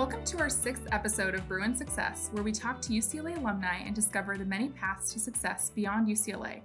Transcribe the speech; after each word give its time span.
Welcome 0.00 0.24
to 0.24 0.38
our 0.38 0.48
sixth 0.48 0.88
episode 0.92 1.34
of 1.34 1.46
Bruin 1.46 1.76
Success, 1.76 2.30
where 2.32 2.42
we 2.42 2.52
talk 2.52 2.80
to 2.80 2.94
UCLA 2.94 3.36
alumni 3.36 3.80
and 3.84 3.94
discover 3.94 4.38
the 4.38 4.46
many 4.46 4.70
paths 4.70 5.12
to 5.12 5.20
success 5.20 5.68
beyond 5.74 6.08
UCLA. 6.08 6.62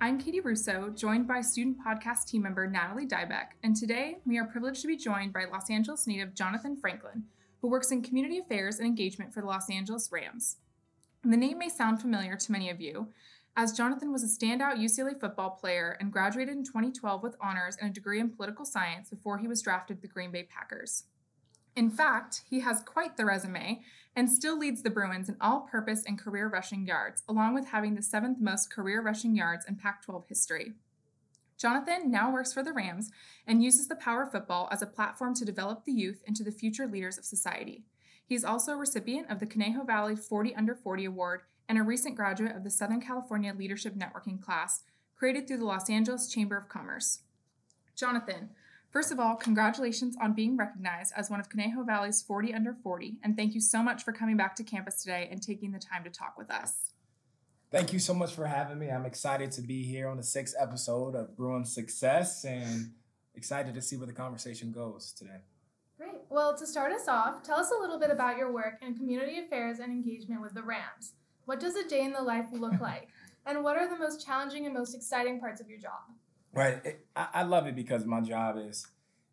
I'm 0.00 0.20
Katie 0.20 0.38
Russo, 0.38 0.90
joined 0.90 1.26
by 1.26 1.40
student 1.40 1.78
podcast 1.84 2.28
team 2.28 2.42
member 2.42 2.64
Natalie 2.68 3.04
Dybeck, 3.04 3.54
and 3.64 3.74
today 3.74 4.18
we 4.24 4.38
are 4.38 4.44
privileged 4.44 4.82
to 4.82 4.86
be 4.86 4.96
joined 4.96 5.32
by 5.32 5.46
Los 5.46 5.68
Angeles 5.68 6.06
native 6.06 6.32
Jonathan 6.32 6.76
Franklin, 6.76 7.24
who 7.60 7.68
works 7.68 7.90
in 7.90 8.02
community 8.02 8.38
affairs 8.38 8.78
and 8.78 8.86
engagement 8.86 9.34
for 9.34 9.40
the 9.40 9.48
Los 9.48 9.68
Angeles 9.68 10.12
Rams. 10.12 10.58
The 11.24 11.36
name 11.36 11.58
may 11.58 11.68
sound 11.68 12.00
familiar 12.00 12.36
to 12.36 12.52
many 12.52 12.70
of 12.70 12.80
you, 12.80 13.08
as 13.56 13.72
Jonathan 13.72 14.12
was 14.12 14.22
a 14.22 14.28
standout 14.28 14.76
UCLA 14.76 15.18
football 15.18 15.50
player 15.50 15.96
and 15.98 16.12
graduated 16.12 16.54
in 16.54 16.62
2012 16.62 17.20
with 17.20 17.34
honors 17.42 17.76
and 17.80 17.90
a 17.90 17.92
degree 17.92 18.20
in 18.20 18.30
political 18.30 18.64
science 18.64 19.10
before 19.10 19.38
he 19.38 19.48
was 19.48 19.60
drafted 19.60 20.02
the 20.02 20.06
Green 20.06 20.30
Bay 20.30 20.44
Packers. 20.44 21.02
In 21.76 21.90
fact, 21.90 22.42
he 22.48 22.60
has 22.60 22.82
quite 22.82 23.18
the 23.18 23.26
resume 23.26 23.82
and 24.16 24.30
still 24.30 24.58
leads 24.58 24.82
the 24.82 24.88
Bruins 24.88 25.28
in 25.28 25.36
all 25.42 25.60
purpose 25.60 26.02
and 26.06 26.18
career 26.18 26.48
rushing 26.48 26.86
yards, 26.86 27.22
along 27.28 27.52
with 27.52 27.66
having 27.66 27.94
the 27.94 28.02
seventh 28.02 28.40
most 28.40 28.72
career 28.72 29.02
rushing 29.02 29.36
yards 29.36 29.66
in 29.66 29.76
Pac 29.76 30.02
12 30.02 30.24
history. 30.26 30.72
Jonathan 31.58 32.10
now 32.10 32.32
works 32.32 32.52
for 32.52 32.62
the 32.62 32.72
Rams 32.72 33.10
and 33.46 33.62
uses 33.62 33.88
the 33.88 33.94
power 33.94 34.22
of 34.22 34.32
football 34.32 34.68
as 34.72 34.80
a 34.80 34.86
platform 34.86 35.34
to 35.34 35.44
develop 35.44 35.84
the 35.84 35.92
youth 35.92 36.22
into 36.26 36.42
the 36.42 36.50
future 36.50 36.86
leaders 36.86 37.18
of 37.18 37.24
society. 37.26 37.84
He 38.26 38.34
is 38.34 38.44
also 38.44 38.72
a 38.72 38.76
recipient 38.76 39.30
of 39.30 39.38
the 39.38 39.46
Conejo 39.46 39.84
Valley 39.84 40.16
40 40.16 40.54
Under 40.54 40.74
40 40.74 41.04
Award 41.04 41.42
and 41.68 41.76
a 41.78 41.82
recent 41.82 42.16
graduate 42.16 42.56
of 42.56 42.64
the 42.64 42.70
Southern 42.70 43.02
California 43.02 43.54
Leadership 43.54 43.94
Networking 43.94 44.40
class 44.40 44.82
created 45.14 45.46
through 45.46 45.58
the 45.58 45.64
Los 45.64 45.90
Angeles 45.90 46.28
Chamber 46.28 46.56
of 46.56 46.68
Commerce. 46.68 47.20
Jonathan, 47.94 48.50
First 48.90 49.12
of 49.12 49.20
all, 49.20 49.36
congratulations 49.36 50.16
on 50.20 50.32
being 50.32 50.56
recognized 50.56 51.12
as 51.16 51.28
one 51.28 51.40
of 51.40 51.48
Conejo 51.48 51.82
Valley's 51.82 52.22
40 52.22 52.54
under 52.54 52.72
40, 52.72 53.18
and 53.22 53.36
thank 53.36 53.54
you 53.54 53.60
so 53.60 53.82
much 53.82 54.02
for 54.02 54.12
coming 54.12 54.36
back 54.36 54.56
to 54.56 54.64
campus 54.64 55.02
today 55.02 55.28
and 55.30 55.42
taking 55.42 55.72
the 55.72 55.78
time 55.78 56.04
to 56.04 56.10
talk 56.10 56.38
with 56.38 56.50
us. 56.50 56.92
Thank 57.70 57.92
you 57.92 57.98
so 57.98 58.14
much 58.14 58.32
for 58.32 58.46
having 58.46 58.78
me. 58.78 58.90
I'm 58.90 59.04
excited 59.04 59.50
to 59.52 59.60
be 59.60 59.82
here 59.82 60.08
on 60.08 60.16
the 60.16 60.22
sixth 60.22 60.54
episode 60.58 61.14
of 61.14 61.36
Bruin 61.36 61.64
Success 61.64 62.44
and 62.44 62.92
excited 63.34 63.74
to 63.74 63.82
see 63.82 63.96
where 63.96 64.06
the 64.06 64.12
conversation 64.12 64.72
goes 64.72 65.12
today. 65.12 65.40
Great. 65.98 66.20
Well, 66.30 66.56
to 66.56 66.66
start 66.66 66.92
us 66.92 67.08
off, 67.08 67.42
tell 67.42 67.58
us 67.58 67.72
a 67.76 67.80
little 67.80 67.98
bit 67.98 68.10
about 68.10 68.36
your 68.36 68.52
work 68.52 68.74
in 68.82 68.94
community 68.94 69.38
affairs 69.40 69.78
and 69.78 69.92
engagement 69.92 70.42
with 70.42 70.54
the 70.54 70.62
Rams. 70.62 71.12
What 71.44 71.58
does 71.58 71.74
a 71.74 71.88
day 71.88 72.02
in 72.02 72.12
the 72.12 72.22
life 72.22 72.46
look 72.52 72.80
like? 72.80 73.08
And 73.44 73.62
what 73.62 73.76
are 73.76 73.88
the 73.88 73.98
most 73.98 74.24
challenging 74.24 74.64
and 74.66 74.74
most 74.74 74.94
exciting 74.94 75.40
parts 75.40 75.60
of 75.60 75.68
your 75.68 75.78
job? 75.78 76.14
Right. 76.56 76.80
It, 76.86 77.06
I, 77.14 77.28
I, 77.34 77.42
love 77.42 77.66
it 77.66 77.76
because 77.76 78.06
my 78.06 78.22
job 78.22 78.56
is 78.58 78.86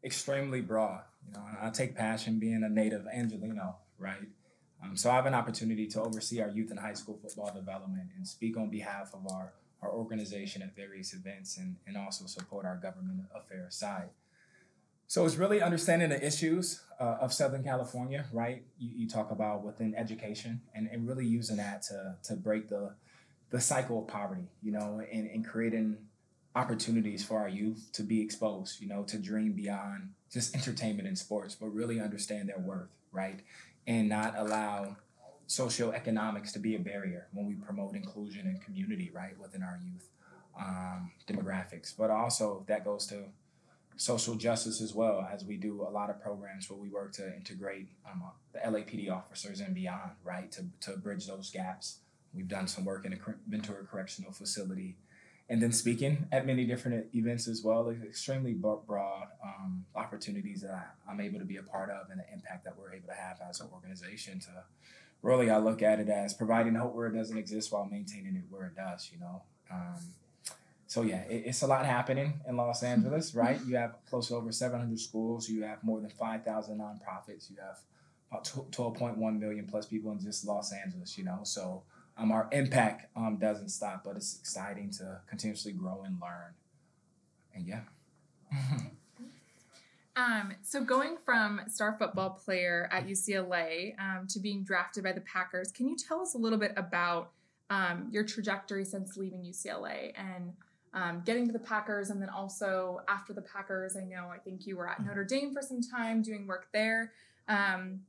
extremely 0.04 0.60
broad. 0.60 1.04
You 1.26 1.34
know, 1.36 1.46
I 1.62 1.70
take 1.70 1.96
passion 1.96 2.38
being 2.38 2.64
a 2.66 2.70
native 2.70 3.06
Angelino, 3.08 3.78
right? 3.98 4.28
Um, 4.84 4.98
so 4.98 5.10
I 5.10 5.16
have 5.16 5.26
an 5.26 5.34
opportunity 5.34 5.88
to 5.88 6.02
oversee 6.02 6.42
our 6.42 6.50
youth 6.50 6.70
and 6.70 6.78
high 6.78 6.96
school 6.96 7.18
football 7.22 7.50
development 7.56 8.10
and 8.18 8.28
speak 8.28 8.58
on 8.58 8.70
behalf 8.70 9.14
of 9.14 9.32
our, 9.32 9.54
our 9.82 9.90
organization 9.90 10.62
at 10.62 10.76
various 10.76 11.14
events 11.14 11.58
and, 11.58 11.78
and 11.88 11.96
also 11.96 12.26
support 12.26 12.66
our 12.66 12.76
government 12.76 13.22
affairs 13.34 13.76
side. 13.76 14.10
So 15.08 15.26
it's 15.26 15.38
really 15.38 15.62
understanding 15.62 16.10
the 16.10 16.26
issues 16.26 16.82
uh, 17.00 17.20
of 17.22 17.32
Southern 17.32 17.64
California, 17.64 18.26
right? 18.34 18.64
You, 18.78 18.90
you 18.96 19.08
talk 19.08 19.32
about 19.32 19.64
within 19.64 19.96
education 19.96 20.60
and, 20.76 20.90
and 20.92 21.08
really 21.08 21.26
using 21.26 21.56
that 21.56 21.84
to, 21.84 22.18
to 22.24 22.36
break 22.36 22.68
the, 22.68 22.96
the 23.50 23.62
cycle 23.62 24.02
of 24.02 24.09
poverty, 24.09 24.50
you 24.62 24.74
know, 24.74 25.02
and, 25.09 25.30
and 25.30 25.47
creating 25.47 25.96
opportunities 26.56 27.25
for 27.25 27.40
our 27.40 27.50
youth 27.50 27.90
to 27.94 28.03
be 28.03 28.22
exposed, 28.22 28.80
you 28.80 28.88
know, 28.88 29.03
to 29.03 29.18
dream 29.18 29.53
beyond 29.53 30.09
just 30.31 30.56
entertainment 30.56 31.08
and 31.08 31.18
sports, 31.18 31.56
but 31.56 31.68
really 31.68 32.00
understand 32.00 32.50
their 32.50 32.59
worth, 32.59 32.90
right? 33.12 33.40
And 33.88 34.08
not 34.09 34.36
allow 34.38 34.97
socioeconomics 35.47 36.53
to 36.53 36.59
be 36.59 36.75
a 36.75 36.80
barrier 36.80 37.28
when 37.34 37.47
we 37.47 37.56
promote 37.56 37.96
inclusion 37.96 38.47
and 38.47 38.62
community, 38.62 39.12
right, 39.14 39.38
within 39.40 39.64
our 39.64 39.80
youth 39.84 40.09
um, 40.59 41.12
demographics. 41.28 41.94
But 41.97 42.12
also 42.12 42.64
that 42.68 42.85
goes 42.85 43.08
to 43.08 43.24
social 43.96 44.35
justice 44.35 44.81
as 44.81 44.94
well, 44.94 45.28
as 45.31 45.44
we 45.44 45.58
do 45.58 45.85
a 45.88 45.91
lot 45.91 46.09
of 46.09 46.22
programs 46.22 46.70
where 46.70 46.80
we 46.80 46.90
work 46.90 47.14
to 47.14 47.35
integrate 47.35 47.88
um, 48.09 48.24
the 48.52 48.59
LAPD 48.59 49.12
officers 49.12 49.59
and 49.59 49.74
beyond, 49.74 50.12
right, 50.24 50.52
to, 50.52 50.66
to 50.81 50.97
bridge 50.97 51.28
those 51.28 51.50
gaps. 51.50 52.00
We've 52.34 52.47
done 52.47 52.68
some 52.68 52.85
work 52.85 53.06
in 53.06 53.14
a 53.14 53.18
Ventura 53.47 53.84
Correctional 53.85 54.31
Facility 54.31 54.96
and 55.50 55.62
then 55.62 55.72
speaking 55.72 56.26
at 56.31 56.46
many 56.46 56.66
different 56.66 57.14
events 57.14 57.48
as 57.48 57.64
well. 57.64 57.84
Like 57.84 58.04
extremely 58.04 58.54
broad 58.54 59.28
um, 59.44 59.86
opportunities 59.96 60.62
that 60.62 60.96
I, 61.08 61.12
am 61.12 61.20
able 61.20 61.40
to 61.40 61.46
be 61.46 61.58
a 61.58 61.64
part 61.64 61.90
of 61.90 62.09
and 62.09 62.20
the 62.20 62.34
impact 62.34 62.64
that 62.66 62.78
we're 62.78 62.94
able 62.94 63.08
to 63.08 63.14
have 63.14 63.40
as 63.48 63.59
an 63.59 63.68
organization. 63.74 64.40
To 64.40 64.64
really, 65.22 65.50
I 65.50 65.58
look 65.58 65.82
at 65.82 66.00
it 66.00 66.09
as 66.09 66.34
providing 66.34 66.76
hope 66.76 66.96
where 66.96 67.08
it 67.08 67.16
doesn't 67.16 67.38
exist 67.38 67.72
while 67.72 67.86
maintaining 67.86 68.36
it 68.36 68.44
where 68.50 68.68
it 68.68 68.76
does. 68.76 69.09
You 69.14 69.20
know. 69.20 69.42
Um, 69.72 70.00
so 70.88 71.02
yeah, 71.02 71.24
it, 71.24 71.44
it's 71.48 71.62
a 71.62 71.68
lot 71.68 71.86
happening 71.86 72.40
in 72.48 72.56
Los 72.56 72.84
Angeles, 72.84 73.36
right? 73.36 73.59
You 73.66 73.76
have 73.76 73.96
close 74.09 74.30
to 74.30 74.36
over 74.36 74.52
700 74.52 75.00
schools. 75.00 75.50
You 75.50 75.64
have 75.64 75.84
more 75.84 76.00
than 76.00 76.09
5,000 76.09 76.80
nonprofits. 76.80 77.50
You 77.50 77.58
have 77.62 77.80
about 78.32 78.46
12.1 78.72 79.40
million 79.40 79.66
plus 79.66 79.86
people 79.88 80.12
in 80.12 80.20
just 80.20 80.46
Los 80.48 80.72
Angeles. 80.72 81.18
You 81.18 81.26
know, 81.26 81.40
so 81.44 81.84
um, 82.18 82.31
our 82.31 82.47
impact 82.51 83.07
um, 83.16 83.38
doesn't 83.38 83.69
stop, 83.69 84.03
but 84.03 84.16
it's 84.16 84.38
exciting 84.40 84.91
to 84.91 85.19
continuously 85.28 85.72
grow 85.72 86.03
and 86.06 86.19
learn. 86.22 86.53
And 87.56 87.68
yeah. 87.68 87.81
um, 90.16 90.53
so 90.62 90.84
going 90.84 91.18
from 91.25 91.62
star 91.68 91.96
football 91.97 92.31
player 92.31 92.88
at 92.91 93.07
UCLA 93.07 94.00
um, 94.00 94.28
to 94.28 94.40
being 94.40 94.63
drafted 94.63 95.03
by 95.03 95.12
the 95.12 95.22
Packers, 95.22 95.72
can 95.72 95.88
you 95.88 95.96
tell 95.96 96.22
us 96.22 96.35
a 96.35 96.38
little 96.38 96.59
bit 96.59 96.73
about 96.78 97.31
um, 97.69 98.09
your 98.12 98.23
trajectory 98.23 98.85
since 98.85 99.18
leaving 99.18 99.44
UCLA 99.44 100.13
and 100.16 100.53
um, 100.94 101.23
getting 101.25 101.47
to 101.47 101.53
the 101.53 101.59
Packers, 101.59 102.12
and 102.12 102.22
then 102.22 102.29
also 102.29 103.02
after 103.07 103.34
the 103.34 103.41
Packers? 103.41 103.97
I 103.97 104.03
know 104.03 104.28
I 104.31 104.38
think 104.38 104.68
you 104.68 104.78
were 104.78 104.88
at 104.88 105.03
Notre 105.03 105.23
Dame 105.23 105.52
for 105.52 105.63
some 105.63 105.81
time 105.81 106.22
doing 106.22 106.46
work 106.46 106.68
there. 106.72 107.13
Um, 107.47 108.02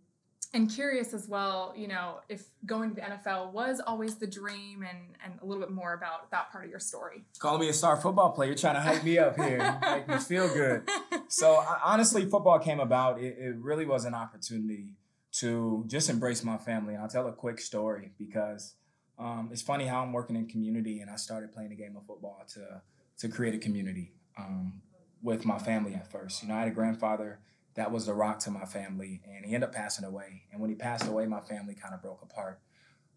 and 0.54 0.70
curious 0.70 1.12
as 1.12 1.28
well, 1.28 1.74
you 1.76 1.88
know, 1.88 2.20
if 2.28 2.44
going 2.64 2.90
to 2.90 2.94
the 2.94 3.02
NFL 3.02 3.52
was 3.52 3.80
always 3.84 4.16
the 4.16 4.26
dream 4.26 4.84
and, 4.88 4.98
and 5.24 5.34
a 5.42 5.44
little 5.44 5.60
bit 5.60 5.72
more 5.72 5.94
about 5.94 6.30
that 6.30 6.52
part 6.52 6.64
of 6.64 6.70
your 6.70 6.78
story. 6.78 7.24
Call 7.40 7.58
me 7.58 7.68
a 7.68 7.72
star 7.72 7.96
football 7.96 8.30
player. 8.30 8.54
Trying 8.54 8.76
to 8.76 8.80
hype 8.80 9.02
me 9.02 9.18
up 9.18 9.36
here, 9.36 9.78
make 9.82 10.08
me 10.08 10.16
feel 10.18 10.48
good. 10.48 10.88
So 11.28 11.56
I, 11.56 11.80
honestly, 11.84 12.24
football 12.30 12.60
came 12.60 12.78
about. 12.78 13.20
It, 13.20 13.36
it 13.36 13.56
really 13.56 13.84
was 13.84 14.04
an 14.04 14.14
opportunity 14.14 14.94
to 15.40 15.84
just 15.88 16.08
embrace 16.08 16.44
my 16.44 16.56
family. 16.56 16.94
And 16.94 17.02
I'll 17.02 17.08
tell 17.08 17.26
a 17.26 17.32
quick 17.32 17.60
story 17.60 18.12
because 18.16 18.74
um, 19.18 19.48
it's 19.50 19.62
funny 19.62 19.86
how 19.86 20.02
I'm 20.02 20.12
working 20.12 20.36
in 20.36 20.46
community 20.46 21.00
and 21.00 21.10
I 21.10 21.16
started 21.16 21.52
playing 21.52 21.72
a 21.72 21.76
game 21.76 21.96
of 21.96 22.06
football 22.06 22.44
to, 22.54 22.80
to 23.18 23.28
create 23.28 23.54
a 23.54 23.58
community 23.58 24.12
um, 24.38 24.80
with 25.20 25.44
my 25.44 25.58
family 25.58 25.94
at 25.94 26.12
first. 26.12 26.42
You 26.42 26.48
know, 26.48 26.54
I 26.54 26.60
had 26.60 26.68
a 26.68 26.72
grandfather– 26.72 27.40
that 27.74 27.90
was 27.90 28.06
the 28.06 28.14
rock 28.14 28.38
to 28.40 28.50
my 28.50 28.64
family. 28.64 29.20
And 29.26 29.44
he 29.44 29.54
ended 29.54 29.68
up 29.68 29.74
passing 29.74 30.04
away. 30.04 30.42
And 30.52 30.60
when 30.60 30.70
he 30.70 30.76
passed 30.76 31.06
away, 31.06 31.26
my 31.26 31.40
family 31.40 31.74
kind 31.74 31.94
of 31.94 32.02
broke 32.02 32.22
apart. 32.22 32.60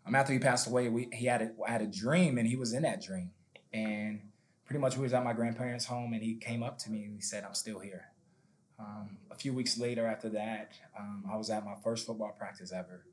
Um, 0.05 0.15
after 0.15 0.33
he 0.33 0.39
passed 0.39 0.67
away, 0.67 0.89
we 0.89 1.09
he 1.13 1.25
had 1.25 1.41
a, 1.41 1.69
had 1.69 1.81
a 1.81 1.87
dream, 1.87 2.37
and 2.37 2.47
he 2.47 2.55
was 2.55 2.73
in 2.73 2.83
that 2.83 3.01
dream. 3.01 3.31
And 3.73 4.21
pretty 4.65 4.79
much 4.79 4.95
we 4.97 5.03
was 5.03 5.13
at 5.13 5.23
my 5.23 5.33
grandparents' 5.33 5.85
home, 5.85 6.13
and 6.13 6.23
he 6.23 6.35
came 6.35 6.63
up 6.63 6.77
to 6.79 6.91
me 6.91 7.03
and 7.03 7.13
he 7.13 7.21
said, 7.21 7.43
"I'm 7.43 7.53
still 7.53 7.79
here." 7.79 8.05
Um, 8.79 9.17
a 9.31 9.35
few 9.35 9.53
weeks 9.53 9.77
later, 9.77 10.05
after 10.05 10.29
that, 10.29 10.71
um, 10.97 11.25
I 11.31 11.35
was 11.35 11.49
at 11.49 11.65
my 11.65 11.75
first 11.83 12.05
football 12.05 12.35
practice 12.37 12.71
ever, 12.71 13.05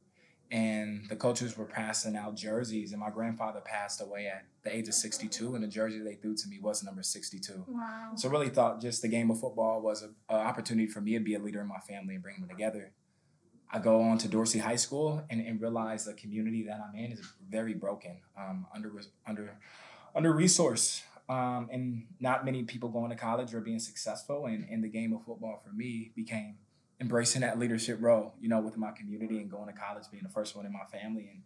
and 0.55 1.05
the 1.09 1.17
coaches 1.17 1.59
were 1.59 1.65
passing 1.65 2.17
out 2.17 2.37
jerseys 2.37 2.93
and 2.93 3.01
my 3.01 3.11
grandfather 3.11 3.61
passed 3.61 4.01
away 4.01 4.29
at 4.29 4.45
the 4.63 4.75
age 4.75 4.87
of 4.87 4.95
62 4.95 5.57
and 5.57 5.65
the 5.65 5.69
jersey 5.69 5.99
they 5.99 6.15
threw 6.15 6.37
to 6.37 6.49
me 6.49 6.61
was 6.61 6.85
number 6.85 7.03
62 7.03 7.65
wow. 7.67 8.13
so 8.15 8.29
really 8.29 8.49
thought 8.49 8.81
just 8.81 9.03
the 9.03 9.09
game 9.09 9.31
of 9.33 9.41
football 9.41 9.83
was 9.83 10.03
an 10.03 10.15
opportunity 10.31 10.87
for 10.87 11.01
me 11.01 11.15
to 11.15 11.21
be 11.21 11.35
a 11.35 11.41
leader 11.41 11.61
in 11.61 11.67
my 11.67 11.81
family 11.81 12.15
and 12.15 12.23
bring 12.23 12.39
them 12.39 12.49
together 12.49 12.93
i 13.73 13.81
go 13.81 14.01
on 14.01 14.17
to 14.17 14.29
dorsey 14.29 14.61
high 14.61 14.77
school 14.77 15.25
and, 15.29 15.45
and 15.45 15.61
realize 15.61 16.05
the 16.05 16.15
community 16.15 16.63
that 16.63 16.81
i'm 16.81 16.95
in 16.97 17.11
is 17.11 17.21
very 17.51 17.75
broken 17.75 18.21
um, 18.39 18.65
under 18.73 18.93
under 19.27 19.59
under 20.15 20.33
resource 20.33 21.03
um, 21.29 21.69
and 21.73 22.05
not 22.21 22.45
many 22.45 22.63
people 22.65 22.91
going 22.91 23.11
to 23.11 23.17
college 23.17 23.55
or 23.55 23.61
being 23.61 23.79
successful 23.79 24.47
and, 24.47 24.67
and 24.71 24.85
the 24.85 24.89
game 24.89 25.13
of 25.15 25.25
football 25.25 25.61
for 25.65 25.73
me 25.73 26.13
became 26.15 26.59
embracing 27.05 27.43
that 27.43 27.59
leadership 27.59 27.99
role, 28.01 28.35
you 28.41 28.49
know, 28.49 28.61
within 28.61 28.81
my 28.81 28.91
community 28.93 29.39
and 29.39 29.51
going 29.51 29.67
to 29.67 29.79
college, 29.79 30.05
being 30.11 30.23
the 30.23 30.29
first 30.31 30.57
one 30.57 30.65
in 30.65 30.73
my 30.73 30.85
family 30.91 31.31
and 31.31 31.43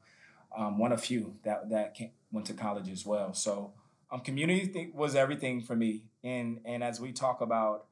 um, 0.56 0.78
one 0.78 0.92
of 0.92 1.00
few 1.00 1.34
that 1.44 1.68
that 1.70 1.94
came, 1.94 2.10
went 2.30 2.46
to 2.46 2.54
college 2.54 2.88
as 2.88 3.04
well. 3.04 3.34
So 3.34 3.72
um, 4.10 4.20
community 4.20 4.68
th- 4.68 4.94
was 4.94 5.16
everything 5.16 5.60
for 5.60 5.74
me. 5.74 6.04
And 6.22 6.60
and 6.64 6.84
as 6.84 7.00
we 7.00 7.12
talk 7.12 7.40
about 7.40 7.86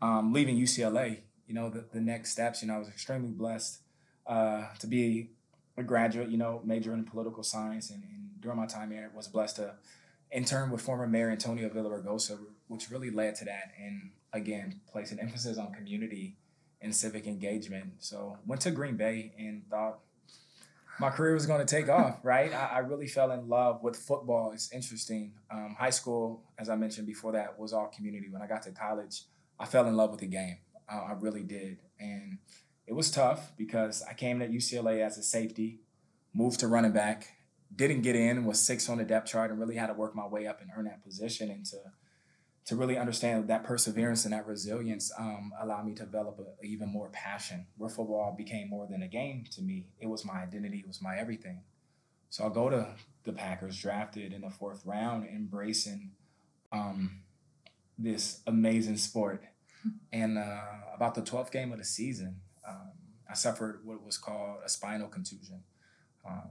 um, 0.00 0.32
leaving 0.32 0.56
UCLA, 0.56 1.18
you 1.46 1.54
know, 1.54 1.68
the, 1.68 1.84
the 1.92 2.00
next 2.00 2.32
steps, 2.32 2.62
you 2.62 2.68
know, 2.68 2.76
I 2.76 2.78
was 2.78 2.88
extremely 2.88 3.28
blessed 3.28 3.80
uh, 4.26 4.64
to 4.78 4.86
be 4.86 5.30
a 5.76 5.82
graduate, 5.82 6.30
you 6.30 6.38
know, 6.38 6.62
majoring 6.64 7.00
in 7.00 7.04
political 7.04 7.42
science. 7.42 7.90
And, 7.90 8.02
and 8.02 8.40
during 8.40 8.58
my 8.58 8.66
time 8.66 8.90
here, 8.90 9.10
was 9.14 9.28
blessed 9.28 9.56
to 9.56 9.74
intern 10.32 10.70
with 10.70 10.80
former 10.80 11.06
Mayor 11.06 11.30
Antonio 11.30 11.68
Villaraigosa, 11.68 12.38
which 12.68 12.90
really 12.90 13.10
led 13.10 13.34
to 13.36 13.44
that. 13.44 13.72
And 13.78 14.10
again, 14.32 14.80
place 14.90 15.12
an 15.12 15.20
emphasis 15.20 15.58
on 15.58 15.74
community 15.74 16.36
in 16.80 16.92
civic 16.92 17.26
engagement. 17.26 17.92
So 17.98 18.38
went 18.46 18.62
to 18.62 18.70
Green 18.70 18.96
Bay 18.96 19.32
and 19.38 19.62
thought 19.68 20.00
my 20.98 21.10
career 21.10 21.32
was 21.32 21.46
going 21.46 21.64
to 21.64 21.76
take 21.76 21.88
off, 21.88 22.18
right? 22.22 22.52
I, 22.52 22.66
I, 22.74 22.78
really 22.80 23.06
fell 23.06 23.30
in 23.32 23.48
love 23.48 23.82
with 23.82 23.96
football. 23.96 24.52
It's 24.52 24.72
interesting. 24.72 25.32
Um, 25.50 25.74
high 25.78 25.90
school, 25.90 26.42
as 26.58 26.68
I 26.68 26.76
mentioned 26.76 27.06
before 27.06 27.32
that, 27.32 27.58
was 27.58 27.72
all 27.72 27.88
community. 27.88 28.28
When 28.30 28.42
I 28.42 28.46
got 28.46 28.62
to 28.64 28.72
college, 28.72 29.22
I 29.58 29.66
fell 29.66 29.86
in 29.86 29.96
love 29.96 30.10
with 30.10 30.20
the 30.20 30.26
game. 30.26 30.58
Uh, 30.90 31.00
I 31.08 31.12
really 31.12 31.42
did. 31.42 31.78
And 31.98 32.38
it 32.86 32.92
was 32.92 33.10
tough 33.10 33.52
because 33.56 34.02
I 34.08 34.14
came 34.14 34.40
to 34.40 34.48
UCLA 34.48 35.04
as 35.04 35.16
a 35.16 35.22
safety, 35.22 35.80
moved 36.34 36.60
to 36.60 36.68
running 36.68 36.92
back, 36.92 37.28
didn't 37.74 38.02
get 38.02 38.16
in, 38.16 38.44
was 38.44 38.60
six 38.60 38.88
on 38.88 38.98
the 38.98 39.04
depth 39.04 39.30
chart, 39.30 39.50
and 39.50 39.60
really 39.60 39.76
had 39.76 39.86
to 39.86 39.94
work 39.94 40.14
my 40.14 40.26
way 40.26 40.46
up 40.46 40.60
and 40.60 40.70
earn 40.76 40.86
that 40.86 41.04
position. 41.04 41.50
And 41.50 41.64
to 41.66 41.76
to 42.66 42.76
really 42.76 42.96
understand 42.96 43.48
that 43.48 43.64
perseverance 43.64 44.24
and 44.24 44.32
that 44.32 44.46
resilience 44.46 45.10
um, 45.18 45.52
allowed 45.60 45.86
me 45.86 45.94
to 45.94 46.04
develop 46.04 46.38
a, 46.38 46.64
even 46.64 46.88
more 46.88 47.08
passion 47.08 47.66
where 47.76 47.90
football 47.90 48.34
became 48.36 48.68
more 48.68 48.86
than 48.88 49.02
a 49.02 49.08
game 49.08 49.44
to 49.50 49.62
me. 49.62 49.86
It 49.98 50.06
was 50.06 50.24
my 50.24 50.42
identity, 50.42 50.78
it 50.78 50.86
was 50.86 51.02
my 51.02 51.16
everything. 51.16 51.62
So 52.28 52.44
I'll 52.44 52.50
go 52.50 52.70
to 52.70 52.94
the 53.24 53.32
Packers, 53.32 53.80
drafted 53.80 54.32
in 54.32 54.42
the 54.42 54.50
fourth 54.50 54.82
round, 54.84 55.26
embracing 55.26 56.12
um, 56.72 57.22
this 57.98 58.40
amazing 58.46 58.96
sport. 58.96 59.44
And 60.12 60.36
uh, 60.36 60.60
about 60.94 61.14
the 61.14 61.22
12th 61.22 61.50
game 61.50 61.72
of 61.72 61.78
the 61.78 61.86
season, 61.86 62.36
um, 62.68 62.90
I 63.30 63.32
suffered 63.32 63.80
what 63.82 64.04
was 64.04 64.18
called 64.18 64.58
a 64.62 64.68
spinal 64.68 65.08
contusion. 65.08 65.62
Um, 66.28 66.50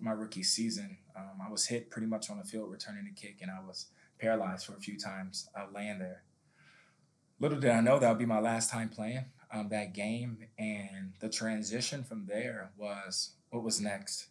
my 0.00 0.12
rookie 0.12 0.42
season, 0.42 0.98
um, 1.16 1.40
I 1.42 1.50
was 1.50 1.66
hit 1.66 1.90
pretty 1.90 2.06
much 2.06 2.28
on 2.28 2.36
the 2.36 2.44
field 2.44 2.70
returning 2.70 3.10
a 3.10 3.18
kick, 3.18 3.38
and 3.40 3.50
I 3.50 3.66
was 3.66 3.86
paralyzed 4.18 4.66
for 4.66 4.74
a 4.74 4.80
few 4.80 4.98
times 4.98 5.48
uh, 5.56 5.66
laying 5.74 5.98
there. 5.98 6.22
Little 7.40 7.58
did 7.58 7.70
I 7.70 7.80
know 7.80 7.98
that 7.98 8.08
would 8.08 8.18
be 8.18 8.26
my 8.26 8.40
last 8.40 8.70
time 8.70 8.88
playing 8.88 9.26
um, 9.52 9.68
that 9.70 9.94
game, 9.94 10.38
and 10.58 11.12
the 11.20 11.28
transition 11.28 12.04
from 12.04 12.26
there 12.26 12.70
was 12.76 13.30
what 13.50 13.62
was 13.62 13.80
next. 13.80 14.26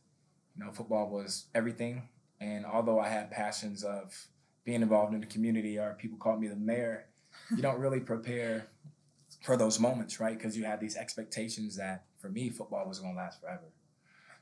You 0.58 0.66
know, 0.66 0.72
football 0.72 1.10
was 1.10 1.46
everything, 1.56 2.10
and 2.40 2.66
although 2.66 3.00
I 3.00 3.08
had 3.10 3.32
passions 3.32 3.84
of 3.84 4.28
being 4.66 4.82
involved 4.82 5.14
in 5.14 5.22
the 5.22 5.28
community, 5.28 5.78
or 5.78 5.96
people 5.98 6.18
called 6.18 6.42
me 6.42 6.48
the 6.48 6.56
mayor, 6.56 7.06
you 7.56 7.62
don't 7.62 7.80
really 7.80 8.02
prepare 8.02 8.68
for 9.42 9.56
those 9.56 9.80
moments, 9.80 10.20
right? 10.20 10.38
Because 10.38 10.58
you 10.58 10.66
have 10.66 10.80
these 10.80 10.98
expectations 10.98 11.78
that 11.78 12.06
for 12.20 12.30
me, 12.30 12.50
football 12.50 12.88
was 12.88 13.00
going 13.00 13.14
to 13.14 13.18
last 13.18 13.40
forever. 13.40 13.72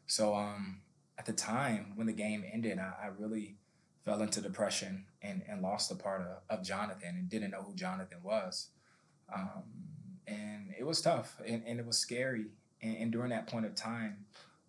So 0.08 0.36
um, 0.36 0.82
at 1.18 1.26
the 1.26 1.34
time 1.34 1.94
when 1.96 2.08
the 2.08 2.14
game 2.14 2.44
ended, 2.52 2.80
I, 2.80 2.94
I 3.04 3.08
really 3.18 3.58
fell 4.06 4.22
into 4.22 4.40
depression 4.40 5.06
and, 5.22 5.42
and 5.50 5.62
lost 5.62 5.92
a 5.92 5.96
part 5.96 6.22
of, 6.22 6.60
of 6.60 6.64
Jonathan 6.64 7.16
and 7.18 7.28
didn't 7.28 7.52
know 7.52 7.64
who 7.64 7.74
Jonathan 7.74 8.20
was. 8.24 8.70
Um, 9.36 9.64
and 10.28 10.74
it 10.78 10.86
was 10.86 11.02
tough 11.02 11.42
and, 11.46 11.64
and 11.66 11.80
it 11.80 11.86
was 11.86 11.98
scary. 11.98 12.46
And, 12.82 12.98
and 12.98 13.12
during 13.12 13.32
that 13.32 13.48
point 13.48 13.66
of 13.66 13.76
time, 13.76 14.26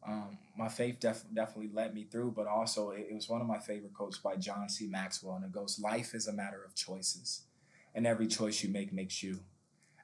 um, 0.07 0.39
my 0.57 0.69
faith 0.69 1.01
def- 1.01 1.25
definitely 1.35 1.71
led 1.73 1.95
me 1.95 2.05
through, 2.05 2.33
but 2.37 2.47
also 2.47 2.91
it, 2.91 3.09
it, 3.11 3.15
was 3.15 3.29
one 3.29 3.41
of 3.41 3.47
my 3.47 3.59
favorite 3.59 3.93
quotes 3.93 4.19
by 4.19 4.37
John 4.37 4.69
C. 4.69 4.87
Maxwell. 4.87 5.37
And 5.37 5.45
it 5.45 5.53
goes, 5.53 5.81
Life 5.81 6.15
is 6.15 6.29
a 6.29 6.33
matter 6.33 6.63
of 6.65 6.75
choices, 6.75 7.43
and 7.95 8.07
every 8.07 8.29
choice 8.29 8.63
you 8.63 8.71
make 8.71 8.93
makes 8.93 9.23
you. 9.23 9.41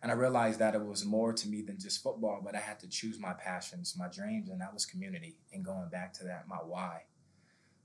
And 0.02 0.10
I 0.10 0.16
realized 0.16 0.58
that 0.58 0.74
it 0.74 0.84
was 0.84 1.04
more 1.04 1.32
to 1.32 1.48
me 1.48 1.62
than 1.62 1.78
just 1.78 2.02
football, 2.02 2.40
but 2.44 2.56
I 2.56 2.58
had 2.58 2.80
to 2.80 2.88
choose 2.88 3.20
my 3.20 3.32
passions, 3.32 3.94
my 3.96 4.08
dreams, 4.08 4.50
and 4.50 4.60
that 4.60 4.74
was 4.74 4.84
community. 4.84 5.36
And 5.52 5.64
going 5.64 5.88
back 5.90 6.12
to 6.14 6.24
that, 6.24 6.48
my 6.48 6.56
why. 6.56 7.02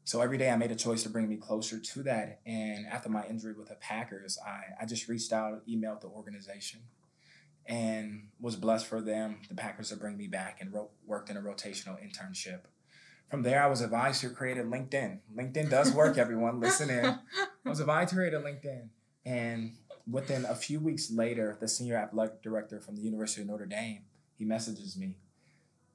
So 0.07 0.21
every 0.21 0.37
day 0.37 0.49
I 0.49 0.55
made 0.55 0.71
a 0.71 0.75
choice 0.75 1.03
to 1.03 1.09
bring 1.09 1.27
me 1.27 1.35
closer 1.35 1.81
to 1.81 2.03
that. 2.03 2.39
And 2.45 2.87
after 2.87 3.09
my 3.09 3.27
injury 3.27 3.51
with 3.51 3.67
the 3.67 3.75
Packers, 3.75 4.37
I, 4.41 4.81
I 4.81 4.85
just 4.85 5.09
reached 5.09 5.33
out, 5.33 5.67
emailed 5.67 5.99
the 5.99 6.07
organization, 6.07 6.79
and 7.65 8.29
was 8.39 8.55
blessed 8.55 8.85
for 8.85 9.01
them, 9.01 9.41
the 9.49 9.55
Packers, 9.55 9.89
to 9.89 9.97
bring 9.97 10.15
me 10.15 10.27
back 10.27 10.61
and 10.61 10.73
wrote, 10.73 10.91
worked 11.05 11.29
in 11.29 11.35
a 11.35 11.41
rotational 11.41 11.97
internship. 12.01 12.61
From 13.29 13.43
there, 13.43 13.61
I 13.61 13.67
was 13.67 13.81
advised 13.81 14.21
to 14.21 14.29
create 14.29 14.57
a 14.57 14.63
LinkedIn. 14.63 15.19
LinkedIn 15.35 15.69
does 15.69 15.91
work, 15.91 16.17
everyone. 16.17 16.61
Listen 16.61 16.89
in. 16.89 17.03
I 17.03 17.69
was 17.69 17.81
advised 17.81 18.11
to 18.11 18.15
create 18.15 18.33
a 18.33 18.39
LinkedIn. 18.39 18.87
And 19.25 19.73
within 20.09 20.45
a 20.45 20.55
few 20.55 20.79
weeks 20.79 21.11
later, 21.11 21.57
the 21.59 21.67
senior 21.67 21.97
athletic 21.97 22.41
director 22.41 22.79
from 22.79 22.95
the 22.95 23.01
University 23.01 23.41
of 23.41 23.47
Notre 23.47 23.65
Dame, 23.65 24.03
he 24.37 24.45
messages 24.45 24.95
me. 24.95 25.17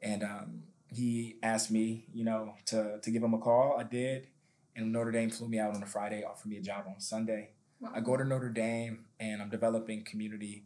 And 0.03 0.23
um, 0.23 0.65
he 0.95 1.37
asked 1.43 1.71
me, 1.71 2.07
you 2.13 2.25
know, 2.25 2.55
to 2.67 2.99
to 3.03 3.11
give 3.11 3.23
him 3.23 3.35
a 3.35 3.39
call. 3.39 3.77
I 3.79 3.85
did, 3.85 4.29
and 4.77 4.93
Notre 4.93 5.11
Dame 5.11 5.31
flew 5.31 5.49
me 5.49 5.59
out 5.59 5.75
on 5.75 5.83
a 5.83 5.87
Friday, 5.87 6.25
offered 6.25 6.49
me 6.49 6.59
a 6.59 6.63
job 6.63 6.85
on 6.87 7.01
Sunday. 7.01 7.51
Wow. 7.81 7.93
I 7.95 8.01
go 8.01 8.17
to 8.17 8.25
Notre 8.25 8.51
Dame, 8.51 9.07
and 9.19 9.43
I'm 9.43 9.51
developing 9.51 10.05
community 10.05 10.65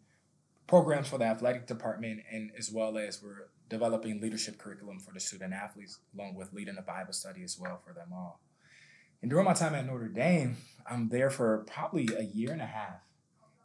programs 0.66 1.08
for 1.08 1.18
the 1.18 1.24
athletic 1.24 1.66
department, 1.66 2.20
and 2.30 2.50
as 2.58 2.70
well 2.70 2.98
as 2.98 3.22
we're 3.22 3.48
developing 3.68 4.20
leadership 4.20 4.58
curriculum 4.58 4.98
for 4.98 5.12
the 5.12 5.20
student 5.20 5.52
athletes, 5.52 5.98
along 6.14 6.34
with 6.34 6.52
leading 6.52 6.76
a 6.78 6.82
Bible 6.82 7.12
study 7.12 7.42
as 7.42 7.58
well 7.58 7.80
for 7.84 7.92
them 7.92 8.08
all. 8.12 8.40
And 9.22 9.30
during 9.30 9.44
my 9.44 9.54
time 9.54 9.74
at 9.74 9.86
Notre 9.86 10.08
Dame, 10.08 10.56
I'm 10.88 11.08
there 11.08 11.30
for 11.30 11.64
probably 11.66 12.08
a 12.16 12.22
year 12.22 12.52
and 12.52 12.60
a 12.60 12.66
half. 12.66 13.00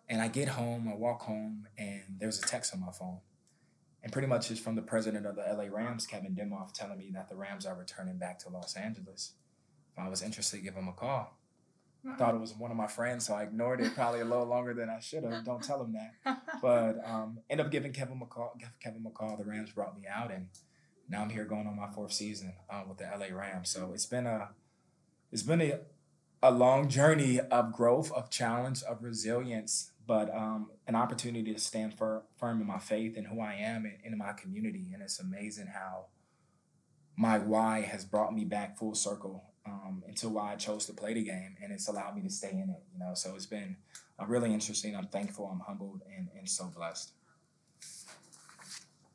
And 0.10 0.22
I 0.22 0.28
get 0.28 0.50
home, 0.50 0.90
I 0.92 0.96
walk 0.96 1.22
home, 1.22 1.68
and 1.78 2.02
there's 2.20 2.40
a 2.40 2.42
text 2.42 2.74
on 2.74 2.82
my 2.82 2.92
phone 2.92 3.20
and 4.04 4.12
pretty 4.12 4.28
much 4.28 4.50
it's 4.50 4.60
from 4.60 4.76
the 4.76 4.82
president 4.82 5.26
of 5.26 5.36
the 5.36 5.44
LA 5.44 5.66
Rams, 5.70 6.08
Kevin 6.08 6.36
Demoff, 6.36 6.74
telling 6.74 6.98
me 6.98 7.12
that 7.14 7.30
the 7.30 7.36
Rams 7.36 7.66
are 7.66 7.76
returning 7.76 8.18
back 8.18 8.40
to 8.40 8.50
Los 8.50 8.76
Angeles. 8.76 9.34
If 9.94 10.04
I 10.04 10.10
was 10.10 10.22
interested, 10.22 10.64
give 10.64 10.74
him 10.74 10.88
a 10.88 10.94
call. 10.94 11.38
I 12.10 12.16
thought 12.16 12.34
it 12.34 12.40
was 12.40 12.56
one 12.56 12.72
of 12.72 12.78
my 12.78 12.88
friends, 12.88 13.28
so 13.28 13.36
I 13.36 13.44
ignored 13.44 13.80
it 13.80 13.94
probably 13.94 14.22
a 14.22 14.26
little 14.26 14.48
longer 14.48 14.74
than 14.74 14.90
I 14.90 15.00
should 15.00 15.24
have. 15.24 15.46
Don't 15.46 15.64
tell 15.64 15.84
him 15.84 15.94
that. 15.94 16.42
But 16.62 16.98
um, 17.08 17.40
ended 17.50 17.66
up 17.66 17.72
giving 17.72 17.92
Kevin 17.92 18.20
McCall. 18.20 18.52
Kevin 18.80 19.04
McCall. 19.04 19.38
The 19.38 19.44
Rams 19.44 19.72
brought 19.72 19.96
me 20.00 20.08
out, 20.08 20.32
and 20.32 20.48
now 21.10 21.22
I'm 21.22 21.30
here 21.30 21.46
going 21.46 21.68
on 21.68 21.76
my 21.76 21.90
fourth 21.92 22.14
season 22.14 22.54
uh, 22.70 22.82
with 22.88 22.98
the 22.98 23.04
LA 23.04 23.36
Rams. 23.36 23.70
So 23.70 23.92
it's 23.94 24.08
been 24.08 24.26
a, 24.26 24.50
it's 25.32 25.44
been 25.44 25.62
a, 25.62 25.80
a 26.42 26.52
long 26.52 26.90
journey 26.90 27.40
of 27.40 27.72
growth, 27.72 28.12
of 28.14 28.32
challenge, 28.32 28.82
of 28.84 29.04
resilience, 29.04 29.92
but 30.12 30.30
um, 30.36 30.70
an 30.88 30.96
opportunity 30.96 31.54
to 31.54 31.60
stand 31.60 31.98
for, 31.98 32.24
firm 32.38 32.60
in 32.60 32.68
my 32.68 32.80
faith 32.80 33.16
and 33.16 33.26
who 33.26 33.40
I 33.40 33.54
am 33.54 33.86
and 33.86 33.96
in 34.04 34.18
my 34.18 34.34
community. 34.34 34.90
And 34.94 35.02
it's 35.02 35.22
amazing 35.22 35.68
how 35.68 36.08
my 37.16 37.38
why 37.38 37.80
has 37.84 38.04
brought 38.04 38.36
me 38.36 38.44
back 38.44 38.78
full 38.78 38.94
circle 38.94 39.46
um, 39.66 40.04
into 40.06 40.28
why 40.28 40.52
I 40.52 40.56
chose 40.58 40.86
to 40.88 40.94
play 40.94 41.14
the 41.14 41.24
game, 41.24 41.56
and 41.64 41.72
it's 41.72 41.88
allowed 41.88 42.18
me 42.18 42.24
to 42.24 42.30
stay 42.30 42.50
in 42.50 42.70
it. 42.70 42.84
You 42.92 43.00
know, 43.00 43.14
so 43.14 43.36
it's 43.36 43.46
been 43.46 43.78
uh, 44.20 44.26
really 44.26 44.54
interesting. 44.54 44.98
I'm 44.98 45.08
thankful. 45.08 45.50
I'm 45.50 45.62
humbled, 45.62 46.02
and, 46.14 46.28
and 46.38 46.50
so 46.50 46.66
blessed. 46.76 47.14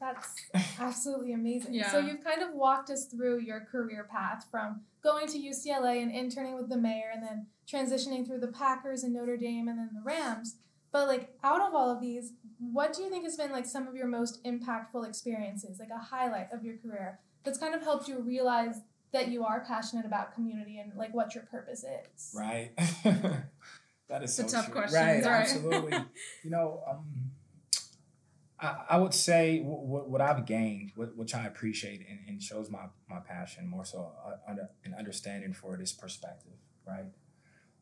That's 0.00 0.34
absolutely 0.80 1.34
amazing. 1.34 1.74
Yeah. 1.74 1.92
So 1.92 1.98
you've 1.98 2.24
kind 2.24 2.40
of 2.40 2.54
walked 2.54 2.88
us 2.88 3.04
through 3.04 3.40
your 3.40 3.60
career 3.70 4.08
path 4.10 4.46
from 4.50 4.80
going 5.02 5.26
to 5.26 5.38
UCLA 5.38 6.02
and 6.02 6.10
interning 6.10 6.56
with 6.56 6.70
the 6.70 6.78
mayor, 6.78 7.10
and 7.12 7.22
then 7.22 7.48
transitioning 7.70 8.26
through 8.26 8.40
the 8.40 8.48
Packers 8.48 9.02
and 9.02 9.12
Notre 9.12 9.36
Dame, 9.36 9.68
and 9.68 9.78
then 9.78 9.90
the 9.92 10.02
Rams. 10.02 10.56
But 10.92 11.08
like 11.08 11.30
out 11.44 11.60
of 11.60 11.74
all 11.74 11.90
of 11.90 12.00
these, 12.00 12.32
what 12.58 12.92
do 12.92 13.02
you 13.02 13.10
think 13.10 13.24
has 13.24 13.36
been 13.36 13.52
like 13.52 13.66
some 13.66 13.86
of 13.86 13.94
your 13.94 14.06
most 14.06 14.42
impactful 14.44 15.06
experiences, 15.06 15.78
like 15.78 15.90
a 15.90 15.98
highlight 15.98 16.48
of 16.52 16.64
your 16.64 16.76
career 16.78 17.20
that's 17.44 17.58
kind 17.58 17.74
of 17.74 17.82
helped 17.82 18.08
you 18.08 18.20
realize 18.20 18.80
that 19.12 19.28
you 19.28 19.44
are 19.44 19.64
passionate 19.64 20.04
about 20.04 20.34
community 20.34 20.78
and 20.78 20.92
like 20.96 21.14
what 21.14 21.34
your 21.34 21.44
purpose 21.44 21.84
is? 21.84 22.34
Right. 22.34 22.70
that 24.08 24.22
is 24.22 24.34
so 24.34 24.46
tough 24.46 24.66
true. 24.66 24.74
question. 24.74 25.00
Right, 25.00 25.24
right. 25.24 25.24
absolutely. 25.42 25.98
you 26.42 26.50
know, 26.50 26.82
um, 26.88 27.04
I, 28.58 28.76
I 28.90 28.98
would 28.98 29.14
say 29.14 29.60
what, 29.60 30.08
what 30.08 30.20
I've 30.20 30.46
gained, 30.46 30.92
which 30.96 31.34
I 31.34 31.46
appreciate 31.46 32.06
and, 32.08 32.20
and 32.26 32.42
shows 32.42 32.70
my, 32.70 32.86
my 33.08 33.20
passion 33.20 33.68
more 33.68 33.84
so 33.84 34.12
uh, 34.24 34.50
under, 34.50 34.68
an 34.84 34.94
understanding 34.98 35.52
for 35.52 35.76
this 35.76 35.92
perspective, 35.92 36.52
right? 36.86 37.06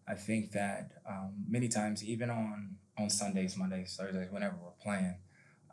I 0.07 0.15
think 0.15 0.53
that 0.53 0.93
um, 1.09 1.45
many 1.49 1.69
times, 1.69 2.05
even 2.05 2.29
on 2.29 2.77
on 2.99 3.11
Sundays, 3.11 3.57
Mondays, 3.57 3.97
Thursdays, 3.99 4.31
whenever 4.31 4.57
we're 4.63 4.71
playing, 4.83 5.17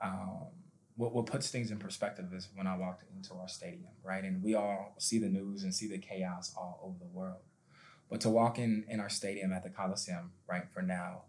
um, 0.02 0.48
what 0.96 1.14
what 1.14 1.26
puts 1.26 1.50
things 1.50 1.72
in 1.72 1.78
perspective 1.78 2.34
is 2.34 2.50
when 2.56 2.68
I 2.68 2.78
walked 2.78 3.04
into 3.16 3.34
our 3.36 3.48
stadium, 3.48 3.92
right, 4.04 4.24
and 4.24 4.44
we 4.44 4.56
all 4.56 4.96
see 5.00 5.20
the 5.20 5.30
news 5.30 5.64
and 5.64 5.74
see 5.74 5.88
the 5.88 5.98
chaos 5.98 6.54
all 6.58 6.80
over 6.84 6.98
the 7.00 7.18
world, 7.18 7.42
but 8.10 8.22
to 8.22 8.30
walk 8.30 8.60
in 8.60 8.86
in 8.88 9.00
our 9.00 9.10
stadium 9.10 9.54
at 9.54 9.64
the 9.64 9.70
Coliseum, 9.70 10.32
right, 10.50 10.70
for 10.74 10.82
now, 10.82 11.24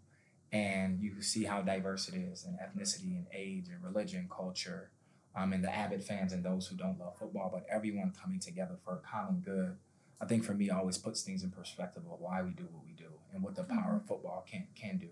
and 0.51 0.99
you 0.99 1.21
see 1.21 1.45
how 1.45 1.61
diverse 1.61 2.09
it 2.09 2.15
is 2.15 2.45
in 2.45 2.53
ethnicity 2.53 3.15
and 3.15 3.27
age 3.33 3.69
and 3.69 3.83
religion, 3.83 4.27
culture, 4.35 4.91
um, 5.35 5.53
and 5.53 5.63
the 5.63 5.73
avid 5.73 6.03
fans 6.03 6.33
and 6.33 6.43
those 6.43 6.67
who 6.67 6.75
don't 6.75 6.99
love 6.99 7.17
football, 7.17 7.49
but 7.51 7.65
everyone 7.73 8.13
coming 8.21 8.39
together 8.39 8.77
for 8.83 8.95
a 8.95 9.07
common 9.07 9.41
good 9.41 9.77
I 10.23 10.25
think 10.25 10.45
for 10.45 10.53
me 10.53 10.69
always 10.69 10.97
puts 10.97 11.21
things 11.21 11.43
in 11.43 11.51
perspective 11.51 12.03
of 12.09 12.19
why 12.21 12.41
we 12.41 12.51
do 12.51 12.63
what 12.71 12.85
we 12.85 12.93
do 12.93 13.11
and 13.33 13.43
what 13.43 13.55
the 13.55 13.63
power 13.63 13.77
mm-hmm. 13.77 13.95
of 13.97 14.07
football 14.07 14.45
can 14.49 14.67
can 14.73 14.97
do. 14.97 15.09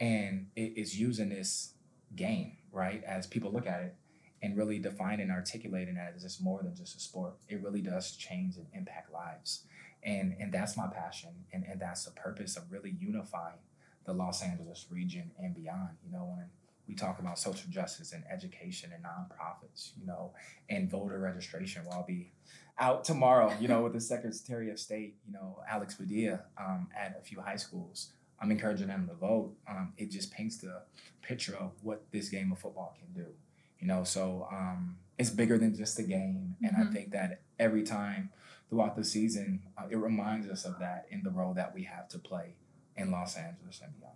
And 0.00 0.48
it 0.56 0.76
is 0.76 0.98
using 0.98 1.28
this 1.28 1.74
game, 2.14 2.58
right, 2.72 3.02
as 3.04 3.26
people 3.26 3.52
look 3.52 3.66
at 3.66 3.82
it 3.82 3.94
and 4.42 4.56
really 4.56 4.78
defining 4.78 5.22
and 5.22 5.30
articulating 5.30 5.94
that 5.94 6.12
as 6.14 6.24
it's 6.24 6.40
more 6.40 6.62
than 6.62 6.74
just 6.74 6.96
a 6.96 7.00
sport. 7.00 7.34
It 7.48 7.62
really 7.62 7.80
does 7.80 8.14
change 8.16 8.56
and 8.56 8.66
impact 8.74 9.12
lives. 9.12 9.64
And 10.02 10.34
and 10.38 10.52
that's 10.52 10.76
my 10.76 10.86
passion 10.86 11.30
and, 11.52 11.64
and 11.64 11.80
that's 11.80 12.04
the 12.04 12.10
purpose 12.10 12.56
of 12.56 12.70
really 12.70 12.94
unifying 13.00 13.60
the 14.04 14.12
Los 14.12 14.42
Angeles 14.42 14.86
region 14.90 15.30
and 15.38 15.54
beyond. 15.54 15.96
You 16.04 16.12
know, 16.12 16.34
when 16.36 16.50
we 16.86 16.94
talk 16.94 17.18
about 17.18 17.38
social 17.38 17.70
justice 17.70 18.12
and 18.12 18.24
education 18.30 18.90
and 18.92 19.02
nonprofits, 19.02 19.92
you 19.98 20.06
know, 20.06 20.34
and 20.68 20.90
voter 20.90 21.18
registration. 21.18 21.82
Well, 21.86 22.00
I'll 22.00 22.06
be 22.06 22.32
out 22.78 23.04
tomorrow, 23.04 23.52
you 23.58 23.68
know, 23.68 23.82
with 23.82 23.94
the 23.94 24.00
Secretary 24.00 24.70
of 24.70 24.78
State, 24.78 25.16
you 25.26 25.32
know, 25.32 25.58
Alex 25.68 25.94
Padilla 25.94 26.40
um, 26.58 26.88
at 26.94 27.16
a 27.18 27.24
few 27.24 27.40
high 27.40 27.56
schools. 27.56 28.10
I'm 28.40 28.50
encouraging 28.50 28.88
them 28.88 29.08
to 29.08 29.14
vote. 29.14 29.54
Um, 29.68 29.92
it 29.96 30.10
just 30.10 30.32
paints 30.32 30.58
the 30.58 30.82
picture 31.22 31.56
of 31.56 31.72
what 31.82 32.04
this 32.12 32.28
game 32.28 32.52
of 32.52 32.58
football 32.58 32.96
can 32.98 33.24
do, 33.24 33.30
you 33.78 33.86
know. 33.86 34.04
So 34.04 34.48
um, 34.52 34.96
it's 35.18 35.30
bigger 35.30 35.58
than 35.58 35.74
just 35.74 35.98
a 35.98 36.02
game, 36.02 36.56
and 36.62 36.72
mm-hmm. 36.72 36.88
I 36.88 36.92
think 36.92 37.12
that 37.12 37.40
every 37.58 37.82
time 37.82 38.30
throughout 38.68 38.96
the 38.96 39.04
season, 39.04 39.62
uh, 39.78 39.84
it 39.90 39.96
reminds 39.96 40.48
us 40.48 40.64
of 40.64 40.78
that 40.80 41.06
in 41.10 41.22
the 41.22 41.30
role 41.30 41.54
that 41.54 41.74
we 41.74 41.84
have 41.84 42.08
to 42.08 42.18
play 42.18 42.54
in 42.96 43.10
Los 43.10 43.36
Angeles 43.36 43.80
and 43.82 43.92
beyond. 43.98 44.14